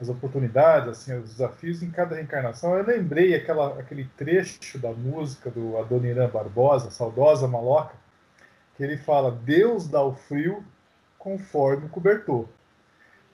as 0.00 0.08
oportunidades, 0.08 0.88
assim, 0.88 1.18
os 1.18 1.30
desafios 1.32 1.82
em 1.82 1.90
cada 1.90 2.14
reencarnação. 2.14 2.76
Eu 2.76 2.86
lembrei 2.86 3.34
aquela, 3.34 3.78
aquele 3.78 4.04
trecho 4.16 4.78
da 4.78 4.92
música 4.92 5.50
do 5.50 5.76
Adoniran 5.76 6.28
Barbosa, 6.28 6.90
saudosa 6.90 7.48
maloca, 7.48 7.94
que 8.76 8.82
ele 8.82 8.96
fala: 8.96 9.32
Deus 9.32 9.88
dá 9.88 10.02
o 10.02 10.14
frio 10.14 10.64
conforme 11.18 11.86
o 11.86 11.88
cobertor. 11.88 12.46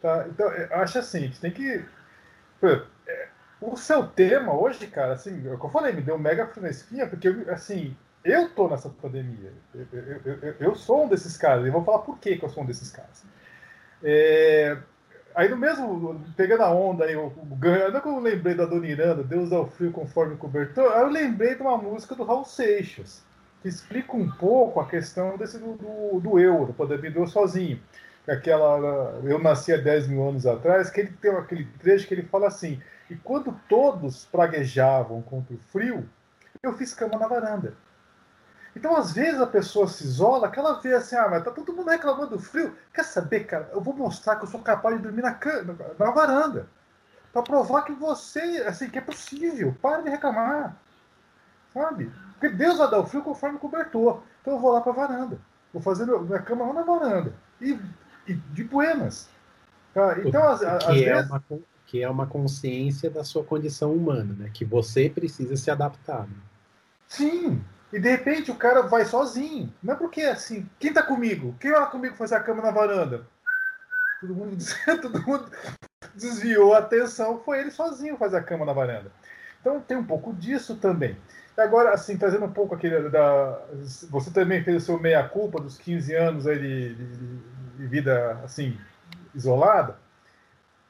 Tá? 0.00 0.26
Então, 0.28 0.50
eu 0.50 0.76
acho 0.76 0.98
assim, 0.98 1.18
a 1.18 1.22
gente 1.22 1.40
tem 1.40 1.50
que. 1.50 1.84
É, 2.62 3.28
o 3.60 3.76
seu 3.76 4.06
tema 4.06 4.54
hoje, 4.54 4.86
cara, 4.86 5.12
assim, 5.12 5.38
é 5.46 5.56
como 5.56 5.68
eu 5.68 5.70
falei, 5.70 5.92
me 5.92 6.02
deu 6.02 6.18
mega 6.18 6.46
fresquinha, 6.46 7.06
porque, 7.06 7.28
assim, 7.48 7.96
eu 8.24 8.48
tô 8.48 8.68
nessa 8.68 8.88
pandemia. 8.88 9.52
Eu, 9.74 9.86
eu, 9.92 10.32
eu, 10.42 10.54
eu, 10.58 10.74
sou 10.74 11.04
um 11.04 11.08
desses 11.08 11.36
caras. 11.36 11.66
E 11.66 11.70
vou 11.70 11.84
falar 11.84 11.98
por 11.98 12.18
que, 12.18 12.38
eu 12.40 12.48
sou 12.48 12.62
um 12.62 12.66
desses 12.66 12.90
caras. 12.90 13.22
É, 14.02 14.78
aí 15.34 15.48
no 15.48 15.56
mesmo, 15.56 16.20
pegando 16.36 16.62
a 16.62 16.72
onda 16.72 17.04
aí, 17.04 17.14
o, 17.14 17.30
ganho, 17.58 18.00
que 18.00 18.08
eu 18.08 18.18
lembrei 18.18 18.54
da 18.54 18.64
Dona 18.64 18.86
Iranda, 18.86 19.22
Deus 19.22 19.52
ao 19.52 19.66
frio 19.66 19.92
conforme 19.92 20.36
cobertor, 20.36 20.92
aí 20.92 21.02
eu 21.02 21.08
lembrei 21.08 21.54
de 21.54 21.62
uma 21.62 21.76
música 21.76 22.14
do 22.14 22.24
Raul 22.24 22.44
Seixas, 22.44 23.22
que 23.60 23.68
explica 23.68 24.16
um 24.16 24.30
pouco 24.30 24.80
a 24.80 24.86
questão 24.86 25.36
desse 25.36 25.58
do, 25.58 25.74
do, 25.74 26.20
do 26.20 26.38
eu, 26.38 26.64
do 26.66 26.72
poder 26.72 27.00
me 27.00 27.14
eu 27.14 27.26
sozinho. 27.26 27.80
Aquela, 28.26 29.20
eu 29.24 29.38
nasci 29.38 29.70
há 29.70 29.76
10 29.76 30.08
mil 30.08 30.26
anos 30.26 30.46
atrás, 30.46 30.88
que 30.88 31.00
ele 31.00 31.12
tem 31.20 31.30
aquele 31.30 31.66
trecho 31.78 32.08
que 32.08 32.14
ele 32.14 32.22
fala 32.22 32.48
assim, 32.48 32.80
e 33.10 33.16
quando 33.16 33.54
todos 33.68 34.24
praguejavam 34.24 35.20
contra 35.20 35.54
o 35.54 35.58
frio, 35.58 36.08
eu 36.62 36.72
fiz 36.72 36.94
cama 36.94 37.18
na 37.18 37.26
varanda. 37.26 37.74
Então, 38.76 38.96
às 38.96 39.12
vezes, 39.12 39.40
a 39.40 39.46
pessoa 39.46 39.86
se 39.86 40.04
isola, 40.04 40.50
que 40.50 40.58
ela 40.58 40.80
vê 40.80 40.94
assim, 40.94 41.14
ah, 41.14 41.28
mas 41.28 41.44
tá 41.44 41.50
todo 41.50 41.72
mundo 41.72 41.88
reclamando 41.88 42.36
do 42.36 42.42
frio. 42.42 42.76
Quer 42.92 43.04
saber, 43.04 43.44
cara? 43.44 43.70
Eu 43.72 43.80
vou 43.80 43.94
mostrar 43.94 44.36
que 44.36 44.44
eu 44.44 44.48
sou 44.48 44.60
capaz 44.60 44.96
de 44.96 45.02
dormir 45.02 45.22
na, 45.22 45.32
cama, 45.32 45.76
na 45.98 46.10
varanda. 46.10 46.66
Para 47.32 47.42
provar 47.42 47.82
que 47.82 47.92
você, 47.92 48.40
assim, 48.66 48.90
que 48.90 48.98
é 48.98 49.00
possível. 49.00 49.74
Para 49.80 50.02
de 50.02 50.10
reclamar. 50.10 50.76
Sabe? 51.72 52.10
Porque 52.32 52.48
Deus 52.48 52.78
vai 52.78 52.90
dar 52.90 53.00
o 53.00 53.06
frio 53.06 53.22
conforme 53.22 53.56
o 53.56 53.60
cobertor. 53.60 54.22
Então 54.40 54.54
eu 54.54 54.60
vou 54.60 54.72
lá 54.72 54.80
para 54.80 54.92
a 54.92 54.94
varanda. 54.94 55.38
Vou 55.72 55.82
fazer 55.82 56.06
minha 56.06 56.42
cama 56.42 56.66
lá 56.66 56.72
na 56.72 56.82
varanda. 56.82 57.32
E, 57.60 57.78
e 58.26 58.34
de 58.34 58.64
buenas. 58.64 59.28
Tá? 59.92 60.18
Então, 60.24 60.48
às, 60.48 60.62
às 60.62 60.84
que 60.84 61.04
é 61.04 61.14
vezes... 61.14 61.30
Uma, 61.30 61.44
que 61.86 62.02
é 62.02 62.10
uma 62.10 62.26
consciência 62.26 63.10
da 63.10 63.22
sua 63.22 63.44
condição 63.44 63.92
humana, 63.92 64.34
né? 64.36 64.50
Que 64.52 64.64
você 64.64 65.08
precisa 65.08 65.56
se 65.56 65.70
adaptar. 65.70 66.22
Né? 66.22 66.36
Sim, 67.06 67.64
e 67.94 68.00
de 68.00 68.10
repente 68.10 68.50
o 68.50 68.56
cara 68.56 68.82
vai 68.82 69.04
sozinho. 69.04 69.72
Não 69.80 69.94
é 69.94 69.96
porque 69.96 70.22
assim, 70.22 70.68
quem 70.80 70.92
tá 70.92 71.00
comigo? 71.00 71.54
Quem 71.60 71.70
vai 71.70 71.88
comigo 71.88 72.16
fazer 72.16 72.34
a 72.34 72.42
cama 72.42 72.60
na 72.60 72.72
varanda? 72.72 73.24
Todo 74.20 74.34
mundo, 74.34 74.56
todo 75.00 75.22
mundo 75.22 75.48
desviou 76.12 76.74
a 76.74 76.78
atenção, 76.78 77.40
foi 77.44 77.60
ele 77.60 77.70
sozinho 77.70 78.16
fazer 78.16 78.38
a 78.38 78.42
cama 78.42 78.66
na 78.66 78.72
varanda. 78.72 79.12
Então 79.60 79.80
tem 79.80 79.96
um 79.96 80.04
pouco 80.04 80.34
disso 80.34 80.74
também. 80.74 81.16
E 81.56 81.60
agora, 81.60 81.94
assim, 81.94 82.18
trazendo 82.18 82.46
um 82.46 82.52
pouco 82.52 82.74
aquele 82.74 83.08
da. 83.10 83.64
Você 84.10 84.32
também 84.32 84.64
fez 84.64 84.82
o 84.82 84.86
seu 84.86 84.98
meia-culpa 84.98 85.60
dos 85.60 85.78
15 85.78 86.14
anos 86.16 86.46
aí 86.48 86.58
de, 86.58 86.94
de, 86.96 87.38
de 87.76 87.86
vida 87.86 88.40
assim, 88.42 88.76
isolada. 89.32 89.96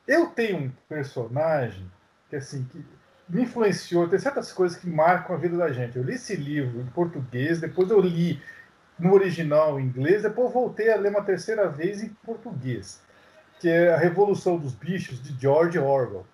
Eu 0.09 0.29
tenho 0.29 0.57
um 0.57 0.73
personagem 0.89 1.87
que 2.31 2.37
assim, 2.37 2.65
que 2.65 2.83
me 3.29 3.43
influenciou. 3.43 4.09
Tem 4.09 4.19
certas 4.19 4.53
coisas 4.53 4.79
que 4.79 4.89
marcam 4.89 5.35
a 5.35 5.39
vida 5.39 5.57
da 5.57 5.73
gente. 5.73 5.97
Eu 5.97 6.05
li 6.05 6.15
esse 6.15 6.37
livro 6.37 6.81
em 6.81 6.87
português, 6.87 7.61
depois 7.61 7.91
eu 7.91 8.01
li 8.01 8.43
no 8.99 9.13
original 9.13 9.81
em 9.81 9.85
inglês, 9.85 10.23
depois 10.23 10.53
voltei 10.53 10.93
a 10.93 10.97
ler 10.97 11.11
uma 11.11 11.23
terceira 11.23 11.69
vez 11.69 12.03
em 12.03 12.09
português, 12.25 13.01
que 13.59 13.69
é 13.69 13.93
A 13.93 13.99
Revolução 13.99 14.57
dos 14.57 14.75
Bichos, 14.75 15.23
de 15.23 15.39
George 15.41 15.79
Orwell. 15.79 16.27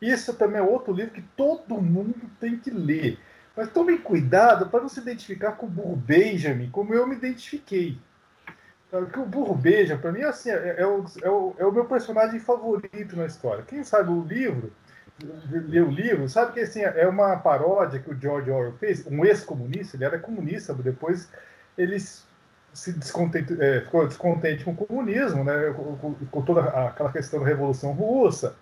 Isso 0.00 0.34
também 0.34 0.60
é 0.60 0.62
outro 0.62 0.92
livro 0.92 1.12
que 1.12 1.22
todo 1.36 1.80
mundo 1.80 2.30
tem 2.38 2.56
que 2.56 2.70
ler. 2.70 3.18
Mas 3.56 3.72
tome 3.72 3.98
cuidado 3.98 4.68
para 4.68 4.80
não 4.80 4.88
se 4.88 5.00
identificar 5.00 5.52
com 5.52 5.66
o 5.66 5.68
burro 5.68 5.96
Benjamin, 5.96 6.70
como 6.70 6.94
eu 6.94 7.06
me 7.06 7.16
identifiquei. 7.16 7.98
Porque 8.88 9.18
o 9.18 9.26
burro 9.26 9.56
Benjamin, 9.56 10.00
para 10.00 10.12
mim, 10.12 10.22
assim, 10.22 10.50
é, 10.50 10.76
é, 10.78 10.86
o, 10.86 11.04
é, 11.20 11.28
o, 11.28 11.54
é 11.58 11.66
o 11.66 11.72
meu 11.72 11.84
personagem 11.84 12.38
favorito 12.38 13.16
na 13.16 13.26
história. 13.26 13.64
Quem 13.64 13.82
sabe 13.82 14.10
o 14.10 14.22
livro, 14.22 14.72
lê 15.50 15.80
o 15.80 15.90
livro, 15.90 16.28
sabe 16.28 16.52
que 16.52 16.60
assim, 16.60 16.80
é 16.80 17.06
uma 17.06 17.36
paródia 17.36 18.00
que 18.00 18.10
o 18.10 18.18
George 18.18 18.50
Orwell 18.50 18.72
fez, 18.74 19.06
um 19.06 19.24
ex-comunista, 19.24 19.96
ele 19.96 20.04
era 20.04 20.18
comunista, 20.18 20.72
depois 20.74 21.28
ele 21.76 21.98
se 22.72 22.92
descontente, 22.92 23.56
é, 23.60 23.80
ficou 23.80 24.06
descontente 24.06 24.64
com 24.64 24.70
o 24.70 24.76
comunismo, 24.76 25.42
né, 25.42 25.72
com, 26.00 26.14
com, 26.30 26.42
toda 26.42 26.62
aquela 26.62 27.10
questão 27.10 27.40
da 27.40 27.46
Revolução 27.46 27.92
Russa, 27.92 28.54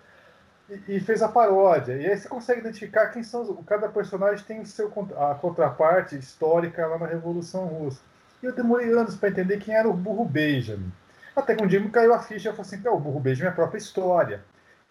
e, 0.69 0.95
e, 0.95 0.99
fez 0.99 1.21
a 1.21 1.27
paródia. 1.27 1.93
E 1.93 2.07
aí 2.07 2.17
você 2.17 2.27
consegue 2.27 2.61
identificar 2.61 3.07
quem 3.07 3.23
são. 3.23 3.55
Cada 3.63 3.87
personagem 3.87 4.43
tem 4.45 4.61
o 4.61 4.65
seu, 4.65 4.91
a 5.17 5.35
contraparte 5.35 6.17
histórica 6.17 6.85
lá 6.85 6.97
na 6.97 7.05
Revolução 7.05 7.65
Russa. 7.65 8.01
E 8.41 8.45
eu 8.45 8.53
demorei 8.53 8.91
anos 8.91 9.15
para 9.15 9.29
entender 9.29 9.59
quem 9.59 9.73
era 9.73 9.87
o 9.87 9.93
Burro 9.93 10.25
Benjamin. 10.25 10.91
Até 11.35 11.55
que 11.55 11.63
um 11.63 11.67
dia 11.67 11.79
me 11.79 11.89
caiu 11.89 12.13
a 12.13 12.19
ficha 12.19 12.49
e 12.49 12.51
eu 12.51 12.55
falei 12.55 12.69
assim: 12.69 12.87
o 12.87 12.99
Burro 12.99 13.19
Benjamin 13.19 13.47
é 13.47 13.51
a 13.51 13.55
própria 13.55 13.77
história. 13.77 14.43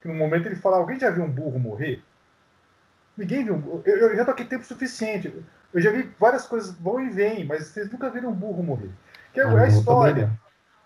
Que 0.06 0.12
no 0.12 0.14
momento 0.14 0.46
ele 0.46 0.54
fala: 0.54 0.76
alguém 0.76 1.00
já 1.00 1.10
viu 1.10 1.24
um 1.24 1.30
burro 1.30 1.58
morrer? 1.58 2.00
Ninguém 3.16 3.44
viu. 3.44 3.82
Eu, 3.84 3.96
eu 3.96 4.16
já 4.16 4.22
aqui 4.22 4.44
tempo 4.44 4.64
suficiente. 4.64 5.34
Eu 5.74 5.80
já 5.80 5.90
vi 5.90 6.08
várias 6.18 6.46
coisas 6.46 6.72
vão 6.78 7.00
e 7.00 7.10
vêm, 7.10 7.44
mas 7.44 7.66
vocês 7.66 7.90
nunca 7.90 8.08
viram 8.08 8.30
um 8.30 8.34
burro 8.34 8.62
morrer. 8.62 8.90
Que 9.32 9.40
é 9.40 9.42
ah, 9.42 9.62
a 9.62 9.66
história. 9.66 10.30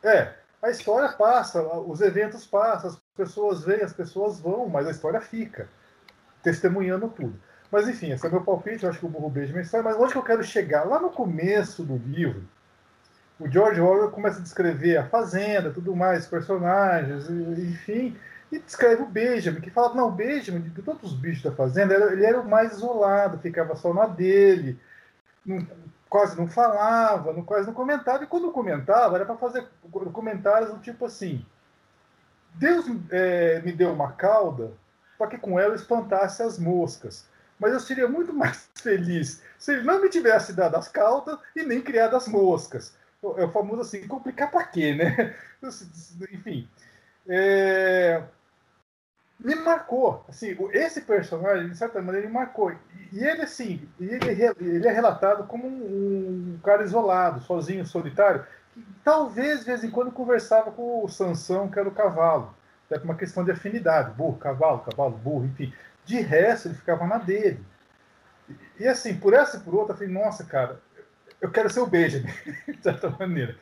É, 0.03 0.33
a 0.63 0.71
história 0.71 1.11
passa, 1.11 1.63
os 1.63 2.01
eventos 2.01 2.47
passam, 2.47 2.91
as 2.91 2.99
pessoas 3.15 3.63
vêm, 3.63 3.83
as 3.83 3.93
pessoas 3.93 4.41
vão, 4.41 4.69
mas 4.71 4.87
a 4.87 4.91
história 4.91 5.21
fica, 5.21 5.69
testemunhando 6.43 7.09
tudo. 7.09 7.39
Mas 7.71 7.87
enfim, 7.87 8.13
esse 8.13 8.27
é 8.27 8.31
meu 8.31 8.43
palpite, 8.43 8.85
eu 8.85 8.91
acho 8.91 8.99
que 8.99 9.07
o 9.07 9.09
Burro 9.09 9.29
Beijo 9.29 9.57
é 9.57 9.61
história, 9.61 9.85
mas 9.85 9.97
onde 10.01 10.13
que 10.13 10.19
eu 10.19 10.23
quero 10.23 10.43
chegar? 10.43 10.85
Lá 10.85 10.99
no 10.99 11.11
começo 11.11 11.85
do 11.85 11.97
livro, 11.97 12.43
o 13.39 13.49
George 13.49 13.81
Orwell 13.81 14.11
começa 14.11 14.41
a 14.41 14.43
descrever 14.43 14.97
a 14.97 15.07
fazenda, 15.07 15.71
tudo 15.71 15.95
mais, 15.95 16.27
personagens, 16.27 17.29
enfim, 17.31 18.17
e 18.53 18.59
descreve 18.59 19.03
o 19.03 19.07
Benjamin, 19.07 19.61
que 19.61 19.71
fala, 19.71 19.95
não, 19.95 20.09
o 20.09 20.13
Benjamin, 20.13 20.61
de 20.61 20.83
todos 20.83 21.13
os 21.13 21.19
bichos 21.19 21.43
da 21.43 21.53
fazenda, 21.53 21.95
ele 21.95 22.25
era 22.25 22.41
o 22.41 22.49
mais 22.49 22.73
isolado, 22.73 23.39
ficava 23.39 23.77
só 23.77 23.95
na 23.95 24.07
dele, 24.07 24.79
não, 25.47 25.65
quase 26.09 26.37
não 26.37 26.49
falava, 26.49 27.33
não, 27.33 27.45
quase 27.45 27.69
não 27.69 27.75
comentava, 27.75 28.25
e 28.25 28.27
quando 28.27 28.51
comentava, 28.51 29.15
era 29.15 29.25
para 29.25 29.37
fazer 29.37 29.67
comentários 30.13 30.73
do 30.73 30.81
tipo 30.81 31.05
assim, 31.05 31.47
Deus 32.55 32.87
é, 33.11 33.61
me 33.61 33.73
deu 33.73 33.93
uma 33.93 34.13
cauda 34.13 34.73
para 35.17 35.29
que 35.29 35.39
com 35.39 35.59
ela 35.59 35.77
espantasse 35.77 36.43
as 36.43 36.59
moscas, 36.59 37.29
mas 37.57 37.73
eu 37.73 37.79
seria 37.79 38.09
muito 38.09 38.33
mais 38.35 38.69
feliz 38.75 39.43
se 39.59 39.73
ele 39.73 39.83
não 39.83 40.01
me 40.01 40.09
tivesse 40.09 40.53
dado 40.53 40.75
as 40.75 40.89
caudas 40.89 41.39
e 41.55 41.63
nem 41.63 41.81
criado 41.81 42.17
as 42.17 42.27
moscas. 42.27 42.99
É 43.37 43.45
o 43.45 43.53
famoso 43.53 43.83
assim, 43.83 44.09
complicar 44.09 44.51
para 44.51 44.65
quê, 44.65 44.95
né? 44.95 45.37
Enfim. 46.33 46.67
É 47.29 48.23
me 49.43 49.55
marcou. 49.55 50.25
Assim, 50.29 50.57
esse 50.73 51.01
personagem, 51.01 51.71
de 51.71 51.77
certa 51.77 52.01
maneira, 52.01 52.27
me 52.27 52.33
marcou. 52.33 52.73
E 53.13 53.25
ele, 53.25 53.43
assim, 53.43 53.89
ele, 53.99 54.31
ele 54.61 54.87
é 54.87 54.93
relatado 54.93 55.45
como 55.45 55.67
um, 55.67 56.55
um 56.55 56.61
cara 56.63 56.85
isolado, 56.85 57.41
sozinho, 57.41 57.87
solitário, 57.87 58.45
que 58.73 58.85
talvez, 59.03 59.61
de 59.61 59.67
vez 59.67 59.83
em 59.83 59.91
quando, 59.91 60.13
conversava 60.13 60.71
com 60.71 61.05
o 61.05 61.09
Sansão, 61.09 61.69
que 61.69 61.79
era 61.79 61.89
o 61.89 61.95
cavalo. 61.95 62.55
Até 62.87 62.99
por 62.99 63.07
uma 63.07 63.17
questão 63.17 63.45
de 63.45 63.51
afinidade. 63.51 64.13
Burro, 64.13 64.39
cavalo, 64.39 64.81
cavalo, 64.81 65.17
burro, 65.17 65.47
enfim. 65.47 65.73
De 66.05 66.21
resto, 66.21 66.69
ele 66.69 66.75
ficava 66.75 67.07
na 67.07 67.19
dele. 67.19 67.61
E, 68.79 68.87
assim, 68.87 69.17
por 69.17 69.33
essa 69.33 69.57
e 69.57 69.61
por 69.61 69.75
outra, 69.75 69.95
eu 69.95 69.99
falei, 69.99 70.13
nossa, 70.13 70.45
cara, 70.45 70.81
eu 71.41 71.51
quero 71.51 71.71
ser 71.71 71.81
o 71.81 71.87
Benjamin, 71.87 72.31
de 72.69 72.83
certa 72.83 73.09
maneira. 73.11 73.57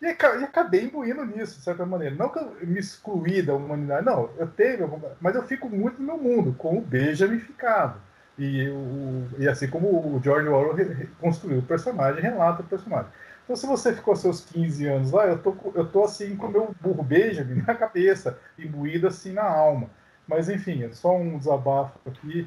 E, 0.00 0.06
e 0.06 0.44
acabei 0.44 0.84
imbuindo 0.84 1.24
nisso, 1.24 1.58
de 1.58 1.64
certa 1.64 1.84
maneira. 1.84 2.14
Não 2.14 2.28
que 2.28 2.38
eu 2.38 2.56
me 2.62 2.78
excluí 2.78 3.42
da 3.42 3.54
humanidade, 3.54 4.06
não, 4.06 4.30
eu 4.38 4.46
tenho, 4.46 5.00
mas 5.20 5.34
eu 5.34 5.42
fico 5.42 5.68
muito 5.68 6.00
no 6.00 6.06
meu 6.06 6.18
mundo, 6.18 6.54
com 6.56 6.78
o 6.78 6.80
Benjamin 6.80 7.40
ficado. 7.40 8.00
E, 8.38 8.68
o, 8.68 9.26
e 9.38 9.48
assim 9.48 9.68
como 9.68 9.88
o 9.88 10.20
George 10.22 10.48
Orwell 10.48 11.08
construiu 11.20 11.58
o 11.58 11.62
personagem, 11.62 12.22
relata 12.22 12.62
o 12.62 12.66
personagem. 12.66 13.10
Então, 13.42 13.56
se 13.56 13.66
você 13.66 13.94
ficou 13.94 14.14
seus 14.14 14.42
15 14.42 14.86
anos 14.86 15.10
lá, 15.10 15.26
eu 15.26 15.38
tô, 15.38 15.56
eu 15.74 15.88
tô 15.88 16.04
assim 16.04 16.36
com 16.36 16.46
o 16.46 16.50
meu 16.50 16.74
burro 16.80 17.02
Benjamin 17.02 17.62
na 17.66 17.74
cabeça, 17.74 18.38
imbuído 18.58 19.08
assim 19.08 19.32
na 19.32 19.42
alma. 19.42 19.90
Mas, 20.26 20.48
enfim, 20.50 20.84
é 20.84 20.92
só 20.92 21.16
um 21.16 21.38
desabafo 21.38 21.98
aqui. 22.06 22.46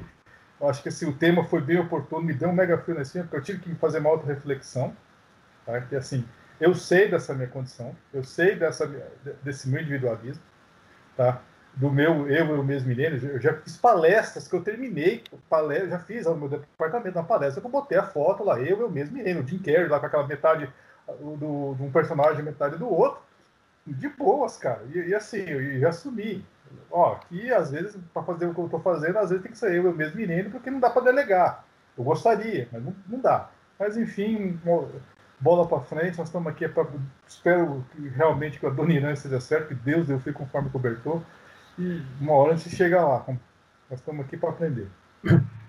Eu 0.60 0.68
acho 0.68 0.80
que 0.80 0.88
assim, 0.88 1.06
o 1.08 1.12
tema 1.12 1.42
foi 1.44 1.60
bem 1.60 1.78
oportuno, 1.80 2.22
me 2.22 2.32
deu 2.32 2.48
um 2.48 2.52
mega 2.52 2.78
frio 2.78 3.00
espinha, 3.00 3.24
porque 3.24 3.36
eu 3.36 3.42
tive 3.42 3.58
que 3.58 3.74
fazer 3.74 3.98
uma 3.98 4.10
auto-reflexão. 4.10 4.96
Tá? 5.66 5.80
Que, 5.80 5.96
assim, 5.96 6.24
eu 6.60 6.74
sei 6.74 7.08
dessa 7.08 7.34
minha 7.34 7.48
condição, 7.48 7.94
eu 8.12 8.22
sei 8.22 8.56
dessa, 8.56 8.86
desse 9.42 9.68
meu 9.68 9.80
individualismo, 9.80 10.42
tá? 11.16 11.42
do 11.74 11.90
meu 11.90 12.28
eu, 12.28 12.46
eu 12.56 12.64
mesmo 12.64 12.88
milênio. 12.88 13.18
Eu 13.26 13.40
já 13.40 13.54
fiz 13.54 13.76
palestras 13.76 14.46
que 14.46 14.54
eu 14.54 14.62
terminei, 14.62 15.24
palestra, 15.48 15.90
já 15.90 15.98
fiz 15.98 16.26
no 16.26 16.36
meu 16.36 16.48
departamento, 16.48 17.18
uma 17.18 17.24
palestra 17.24 17.60
que 17.60 17.66
eu 17.66 17.70
botei 17.70 17.98
a 17.98 18.02
foto 18.02 18.44
lá, 18.44 18.60
eu, 18.60 18.80
eu 18.80 18.90
mesmo 18.90 19.16
milênio, 19.16 19.42
o 19.42 19.46
Jim 19.46 19.58
Carrey 19.58 19.88
lá 19.88 19.98
com 19.98 20.06
aquela 20.06 20.26
metade 20.26 20.70
do, 21.06 21.74
de 21.74 21.82
um 21.82 21.90
personagem 21.90 22.42
metade 22.42 22.76
do 22.76 22.88
outro, 22.88 23.20
de 23.86 24.08
boas, 24.08 24.56
cara. 24.56 24.82
E, 24.94 24.98
e 24.98 25.14
assim, 25.14 25.42
eu 25.48 25.80
já 25.80 25.88
assumi. 25.88 26.44
Ó, 26.90 27.16
que 27.28 27.52
às 27.52 27.70
vezes, 27.70 27.96
para 28.14 28.22
fazer 28.22 28.46
o 28.46 28.54
que 28.54 28.60
eu 28.60 28.64
estou 28.64 28.80
fazendo, 28.80 29.18
às 29.18 29.28
vezes 29.28 29.42
tem 29.42 29.52
que 29.52 29.58
ser 29.58 29.74
eu, 29.74 29.84
eu 29.84 29.94
mesmo 29.94 30.16
milênio, 30.16 30.50
porque 30.50 30.70
não 30.70 30.80
dá 30.80 30.90
para 30.90 31.02
delegar. 31.02 31.64
Eu 31.96 32.04
gostaria, 32.04 32.68
mas 32.72 32.82
não, 32.82 32.94
não 33.06 33.18
dá. 33.18 33.50
Mas 33.78 33.96
enfim, 33.96 34.58
bola 35.42 35.66
para 35.66 35.80
frente, 35.80 36.16
nós 36.18 36.28
estamos 36.28 36.50
aqui 36.50 36.68
para. 36.68 36.88
Espero 37.26 37.84
que 37.90 38.08
realmente 38.08 38.60
que 38.60 38.66
a 38.66 38.70
Dona 38.70 38.92
Irã 38.92 39.14
seja 39.16 39.40
certo, 39.40 39.68
que 39.68 39.74
Deus 39.74 40.06
deu 40.06 40.20
fui 40.20 40.32
conforme 40.32 40.70
cobertor. 40.70 41.20
E 41.78 42.00
uma 42.20 42.32
hora 42.34 42.54
a 42.54 42.56
gente 42.56 42.74
chega 42.76 43.04
lá. 43.04 43.26
Nós 43.90 43.98
estamos 43.98 44.24
aqui 44.24 44.36
para 44.36 44.50
aprender. 44.50 44.88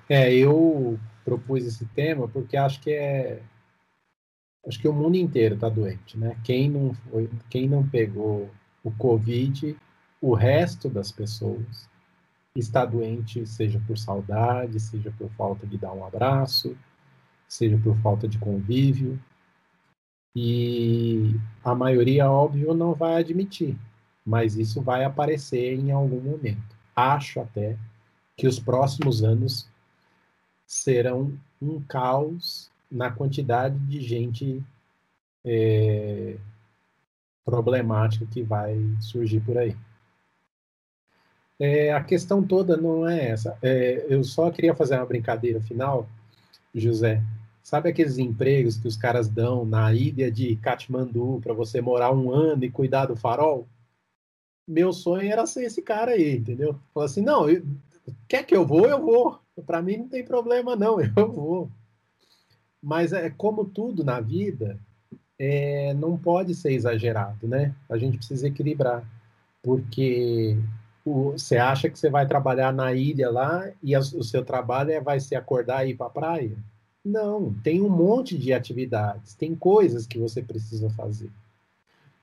É, 0.09 0.33
eu 0.33 0.99
propus 1.23 1.65
esse 1.65 1.86
tema 1.86 2.27
porque 2.27 2.57
acho 2.57 2.81
que 2.81 2.91
é. 2.91 3.41
Acho 4.67 4.79
que 4.79 4.88
o 4.88 4.93
mundo 4.93 5.15
inteiro 5.15 5.55
está 5.55 5.67
doente, 5.67 6.17
né? 6.17 6.38
Quem 6.43 6.69
não, 6.69 6.93
foi, 6.93 7.29
quem 7.49 7.67
não 7.67 7.88
pegou 7.88 8.49
o 8.83 8.91
Covid, 8.91 9.75
o 10.21 10.33
resto 10.33 10.89
das 10.89 11.12
pessoas 11.12 11.89
está 12.55 12.86
doente, 12.86 13.45
seja 13.47 13.81
por 13.88 13.97
saudade, 13.97 14.79
seja 14.79 15.12
por 15.17 15.29
falta 15.31 15.65
de 15.65 15.77
dar 15.77 15.91
um 15.91 16.05
abraço, 16.05 16.77
seja 17.47 17.77
por 17.77 17.95
falta 17.97 18.27
de 18.27 18.38
convívio, 18.38 19.19
e 20.35 21.35
a 21.63 21.75
maioria, 21.75 22.29
óbvio, 22.29 22.73
não 22.73 22.93
vai 22.93 23.17
admitir, 23.17 23.77
mas 24.25 24.55
isso 24.55 24.81
vai 24.81 25.03
aparecer 25.03 25.79
em 25.79 25.91
algum 25.91 26.19
momento. 26.19 26.75
Acho 26.95 27.39
até 27.39 27.77
que 28.35 28.47
os 28.47 28.59
próximos 28.59 29.23
anos 29.23 29.67
serão 30.65 31.37
um 31.61 31.79
caos 31.81 32.71
na 32.89 33.11
quantidade 33.11 33.77
de 33.79 34.01
gente 34.01 34.63
é, 35.45 36.37
problemática 37.45 38.25
que 38.25 38.41
vai 38.41 38.75
surgir 38.99 39.39
por 39.41 39.57
aí. 39.57 39.75
É, 41.59 41.93
a 41.93 42.03
questão 42.03 42.43
toda 42.43 42.75
não 42.75 43.07
é 43.07 43.29
essa. 43.29 43.57
É, 43.61 44.05
eu 44.09 44.23
só 44.23 44.49
queria 44.51 44.75
fazer 44.75 44.95
uma 44.95 45.05
brincadeira 45.05 45.61
final, 45.61 46.07
José, 46.73 47.21
Sabe 47.63 47.89
aqueles 47.89 48.17
empregos 48.17 48.76
que 48.76 48.89
os 48.89 48.97
caras 48.97 49.30
dão 49.30 49.63
na 49.63 49.93
ilha 49.93 50.30
de 50.30 50.58
Katmandu 50.58 51.39
para 51.41 51.54
você 51.54 51.80
morar 51.80 52.12
um 52.12 52.30
ano 52.30 52.65
e 52.65 52.69
cuidar 52.69 53.06
do 53.06 53.15
farol? 53.15 53.65
Meu 54.67 54.91
sonho 54.91 55.32
era 55.32 55.45
ser 55.45 55.63
esse 55.63 55.82
cara 55.82 56.12
aí, 56.12 56.36
entendeu? 56.36 56.78
Falar 56.93 57.06
assim, 57.06 57.21
não, 57.21 57.49
eu, 57.49 57.65
quer 58.28 58.45
que 58.45 58.54
eu 58.54 58.67
vou, 58.67 58.86
eu 58.86 59.02
vou. 59.02 59.39
Para 59.65 59.82
mim 59.82 59.95
não 59.95 60.10
tem 60.10 60.26
problema 60.26 60.76
não, 60.76 60.99
eu 61.15 61.32
vou. 61.32 61.71
Mas 62.82 63.13
é 63.13 63.30
como 63.30 63.63
tudo 63.63 64.04
na 64.04 64.19
vida, 64.19 64.78
é, 65.39 65.93
não 65.93 66.17
pode 66.17 66.54
ser 66.54 66.73
exagerado, 66.73 67.47
né? 67.47 67.73
A 67.89 67.97
gente 67.97 68.17
precisa 68.17 68.45
equilibrar, 68.45 69.10
porque 69.62 70.58
você 71.06 71.56
acha 71.56 71.89
que 71.89 71.97
você 71.97 72.10
vai 72.10 72.28
trabalhar 72.28 72.73
na 72.73 72.93
ilha 72.93 73.32
lá 73.32 73.71
e 73.82 73.95
a, 73.95 73.99
o 73.99 74.23
seu 74.23 74.43
trabalho 74.43 74.91
é, 74.91 74.99
vai 74.99 75.21
ser 75.21 75.36
acordar 75.36 75.88
e 75.88 75.91
ir 75.91 75.95
para 75.95 76.08
a 76.08 76.10
praia? 76.10 76.58
Não, 77.03 77.53
tem 77.55 77.81
um 77.81 77.89
monte 77.89 78.37
de 78.37 78.53
atividades, 78.53 79.35
tem 79.35 79.53
coisas 79.53 80.07
que 80.07 80.17
você 80.17 80.41
precisa 80.41 80.89
fazer. 80.91 81.29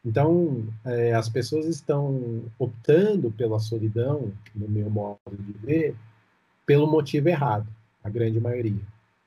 Então, 0.05 0.67
é, 0.85 1.13
as 1.13 1.29
pessoas 1.29 1.67
estão 1.67 2.43
optando 2.59 3.31
pela 3.31 3.59
solidão, 3.59 4.33
no 4.55 4.69
meu 4.69 4.89
modo 4.89 5.19
de 5.39 5.53
ver, 5.53 5.95
pelo 6.65 6.87
motivo 6.87 7.29
errado, 7.29 7.67
a 8.03 8.09
grande 8.09 8.41
maioria. 8.41 8.81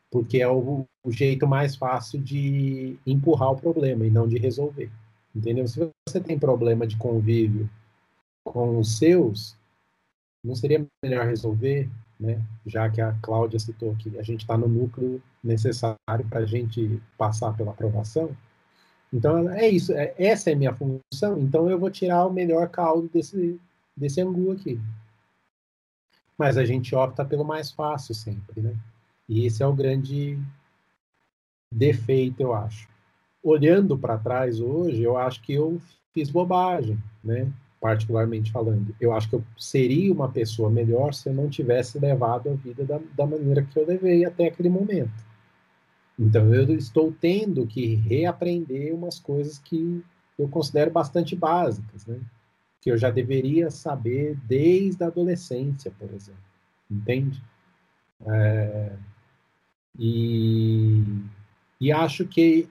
porque 0.10 0.42
é 0.42 0.48
o, 0.48 0.86
o, 1.04 1.12
jeito 1.12 1.48
mais 1.48 1.76
fácil 1.76 2.22
de 2.22 2.98
empurrar 3.06 3.52
o 3.52 3.60
problema 3.60 4.06
e 4.06 4.12
não 4.12 4.28
de 4.28 4.38
resolver. 4.38 4.90
Entendeu? 5.36 5.68
Se 5.68 5.90
você 6.08 6.20
tem 6.20 6.38
problema 6.38 6.86
de 6.88 6.98
convívio 6.98 7.70
com 8.44 8.78
os 8.78 8.98
seus, 8.98 9.56
não 10.44 10.56
seria 10.56 10.86
melhor 11.04 11.26
resolver, 11.26 11.90
né? 12.24 12.42
Já 12.66 12.90
que 12.90 13.02
a 13.02 13.14
Cláudia 13.22 13.60
citou 13.60 13.94
que 13.98 14.18
a 14.18 14.24
gente 14.24 14.42
está 14.42 14.58
no 14.58 14.68
núcleo 14.68 15.22
necessário 15.44 15.98
para 16.30 16.40
a 16.40 16.46
gente 16.46 17.02
passar 17.18 17.56
pela 17.56 17.72
aprovação. 17.72 18.36
Então 19.12 19.50
é 19.52 19.68
isso, 19.68 19.92
é, 19.92 20.14
essa 20.18 20.50
é 20.50 20.54
a 20.54 20.56
minha 20.56 20.74
função. 20.74 21.38
Então 21.38 21.70
eu 21.70 21.78
vou 21.78 21.92
tirar 21.92 22.26
o 22.26 22.34
melhor 22.34 22.70
caldo 22.70 23.10
desse 23.14 23.60
desse 23.96 24.22
angu 24.22 24.54
aqui. 24.54 24.80
Mas 26.38 26.58
a 26.58 26.66
gente 26.66 26.96
opta 26.96 27.26
pelo 27.26 27.44
mais 27.44 27.72
fácil 27.72 28.16
sempre, 28.16 28.62
né? 28.62 28.74
E 29.28 29.46
esse 29.46 29.62
é 29.62 29.68
o 29.68 29.74
grande 29.74 30.40
defeito, 31.72 32.42
eu 32.42 32.54
acho. 32.54 32.88
Olhando 33.44 33.98
para 33.98 34.18
trás 34.18 34.62
hoje, 34.62 35.04
eu 35.04 35.18
acho 35.18 35.42
que 35.42 35.54
eu 35.54 35.80
fiz 36.14 36.30
bobagem, 36.30 36.98
né? 37.22 37.52
Particularmente 37.84 38.50
falando. 38.50 38.96
Eu 38.98 39.12
acho 39.12 39.28
que 39.28 39.36
eu 39.36 39.44
seria 39.58 40.14
uma 40.14 40.30
pessoa 40.30 40.70
melhor 40.70 41.14
se 41.14 41.28
eu 41.28 41.34
não 41.34 41.50
tivesse 41.50 42.00
levado 42.00 42.50
a 42.50 42.54
vida 42.54 42.86
da, 42.86 42.98
da 43.14 43.26
maneira 43.26 43.62
que 43.62 43.78
eu 43.78 43.86
levei 43.86 44.24
até 44.24 44.48
aquele 44.48 44.70
momento. 44.70 45.12
Então, 46.18 46.54
eu 46.54 46.74
estou 46.78 47.14
tendo 47.20 47.68
que 47.68 47.96
reaprender 47.96 48.96
umas 48.96 49.20
coisas 49.20 49.60
que 49.60 50.02
eu 50.40 50.48
considero 50.48 50.92
bastante 50.92 51.36
básicas, 51.36 52.06
né? 52.06 52.22
Que 52.80 52.90
eu 52.90 52.98
já 52.98 53.12
deveria 53.12 53.70
saber 53.70 54.38
desde 54.48 55.04
a 55.04 55.08
adolescência, 55.08 55.92
por 56.00 56.10
exemplo. 56.14 56.40
Entende? 56.90 57.44
É, 58.26 58.94
e, 60.00 61.04
e 61.82 61.92
acho 61.92 62.26
que 62.26 62.70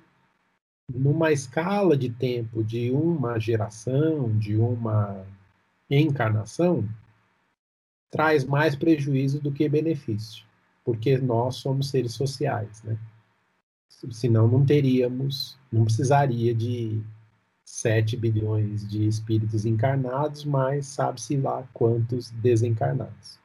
numa 0.95 1.33
escala 1.33 1.97
de 1.97 2.11
tempo 2.11 2.63
de 2.63 2.91
uma 2.91 3.39
geração, 3.39 4.37
de 4.39 4.57
uma 4.57 5.25
encarnação, 5.91 6.89
traz 8.11 8.45
mais 8.45 8.77
prejuízo 8.77 9.41
do 9.41 9.53
que 9.53 9.69
benefício, 9.69 10.45
porque 10.85 11.19
nós 11.19 11.57
somos 11.57 11.91
seres 11.91 12.13
sociais, 12.13 12.83
né? 12.83 12.99
Senão 14.11 14.49
não 14.49 14.67
teríamos, 14.67 15.59
não 15.71 15.85
precisaria 15.85 16.55
de 16.55 17.03
7 17.65 18.17
bilhões 18.17 18.87
de 18.89 19.07
espíritos 19.07 19.65
encarnados, 19.65 20.45
mas 20.45 20.87
sabe-se 20.87 21.37
lá 21.37 21.67
quantos 21.73 22.31
desencarnados. 22.33 23.41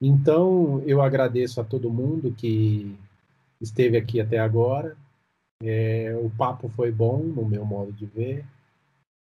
Então, 0.00 0.82
eu 0.86 1.00
agradeço 1.00 1.60
a 1.60 1.64
todo 1.64 1.92
mundo 1.92 2.32
que 2.32 2.98
esteve 3.60 3.96
aqui 3.96 4.20
até 4.20 4.38
agora. 4.38 4.96
É, 5.62 6.14
o 6.22 6.30
papo 6.30 6.68
foi 6.68 6.92
bom, 6.92 7.18
no 7.18 7.44
meu 7.44 7.64
modo 7.64 7.92
de 7.92 8.06
ver. 8.06 8.44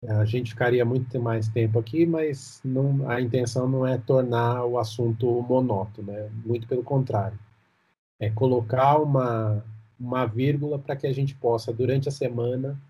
A 0.07 0.25
gente 0.25 0.51
ficaria 0.51 0.85
muito 0.85 1.21
mais 1.21 1.49
tempo 1.49 1.79
aqui, 1.79 2.07
mas 2.07 2.61
não, 2.65 3.09
a 3.11 3.21
intenção 3.21 3.69
não 3.69 3.87
é 3.87 3.99
tornar 3.99 4.65
o 4.65 4.79
assunto 4.79 5.27
monótono, 5.43 6.13
né? 6.13 6.31
muito 6.45 6.69
pelo 6.69 6.85
contrário. 6.85 7.39
É 8.21 8.31
colocar 8.31 8.99
uma, 8.99 9.65
uma 9.99 10.25
vírgula 10.27 10.79
para 10.79 10.95
que 10.95 11.07
a 11.07 11.13
gente 11.13 11.35
possa, 11.35 11.73
durante 11.73 12.09
a 12.09 12.13
semana, 12.13 12.81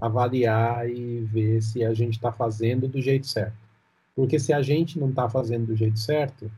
avaliar 0.00 0.88
e 0.88 1.20
ver 1.20 1.62
se 1.62 1.84
a 1.84 1.94
gente 1.94 2.14
está 2.14 2.32
fazendo 2.32 2.88
do 2.88 3.00
jeito 3.00 3.26
certo. 3.26 3.56
Porque 4.16 4.38
se 4.38 4.52
a 4.52 4.60
gente 4.62 4.98
não 4.98 5.10
está 5.10 5.28
fazendo 5.28 5.66
do 5.66 5.76
jeito 5.76 5.98
certo, 5.98 6.50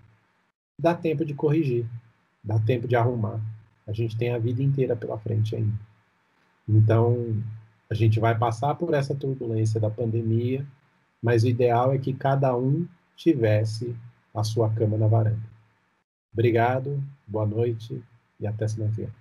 dá 0.79 0.95
tempo 0.95 1.25
de 1.27 1.35
corrigir, 1.35 1.85
dá 2.43 2.59
tempo 2.59 2.89
de 2.89 2.97
arrumar. 2.97 3.39
A 3.87 3.93
gente 3.93 4.17
tem 4.17 4.33
a 4.33 4.39
vida 4.39 4.63
inteira 4.63 4.97
pela 4.97 5.19
frente 5.19 5.55
ainda. 5.55 5.90
Então, 6.71 7.43
a 7.91 7.95
gente 7.95 8.21
vai 8.21 8.39
passar 8.39 8.77
por 8.77 8.95
essa 8.95 9.15
turbulência 9.15 9.81
da 9.81 9.91
pandemia, 9.91 10.65
mas 11.21 11.43
o 11.43 11.49
ideal 11.49 11.93
é 11.93 11.99
que 11.99 12.13
cada 12.13 12.57
um 12.57 12.87
tivesse 13.17 13.97
a 14.35 14.45
sua 14.45 14.71
cama 14.71 14.97
na 14.97 15.09
varanda. 15.09 15.51
Obrigado, 16.33 17.03
boa 17.27 17.45
noite 17.45 18.01
e 18.39 18.47
até 18.47 18.69
semana 18.69 18.93
que 18.93 19.03
vem. 19.03 19.20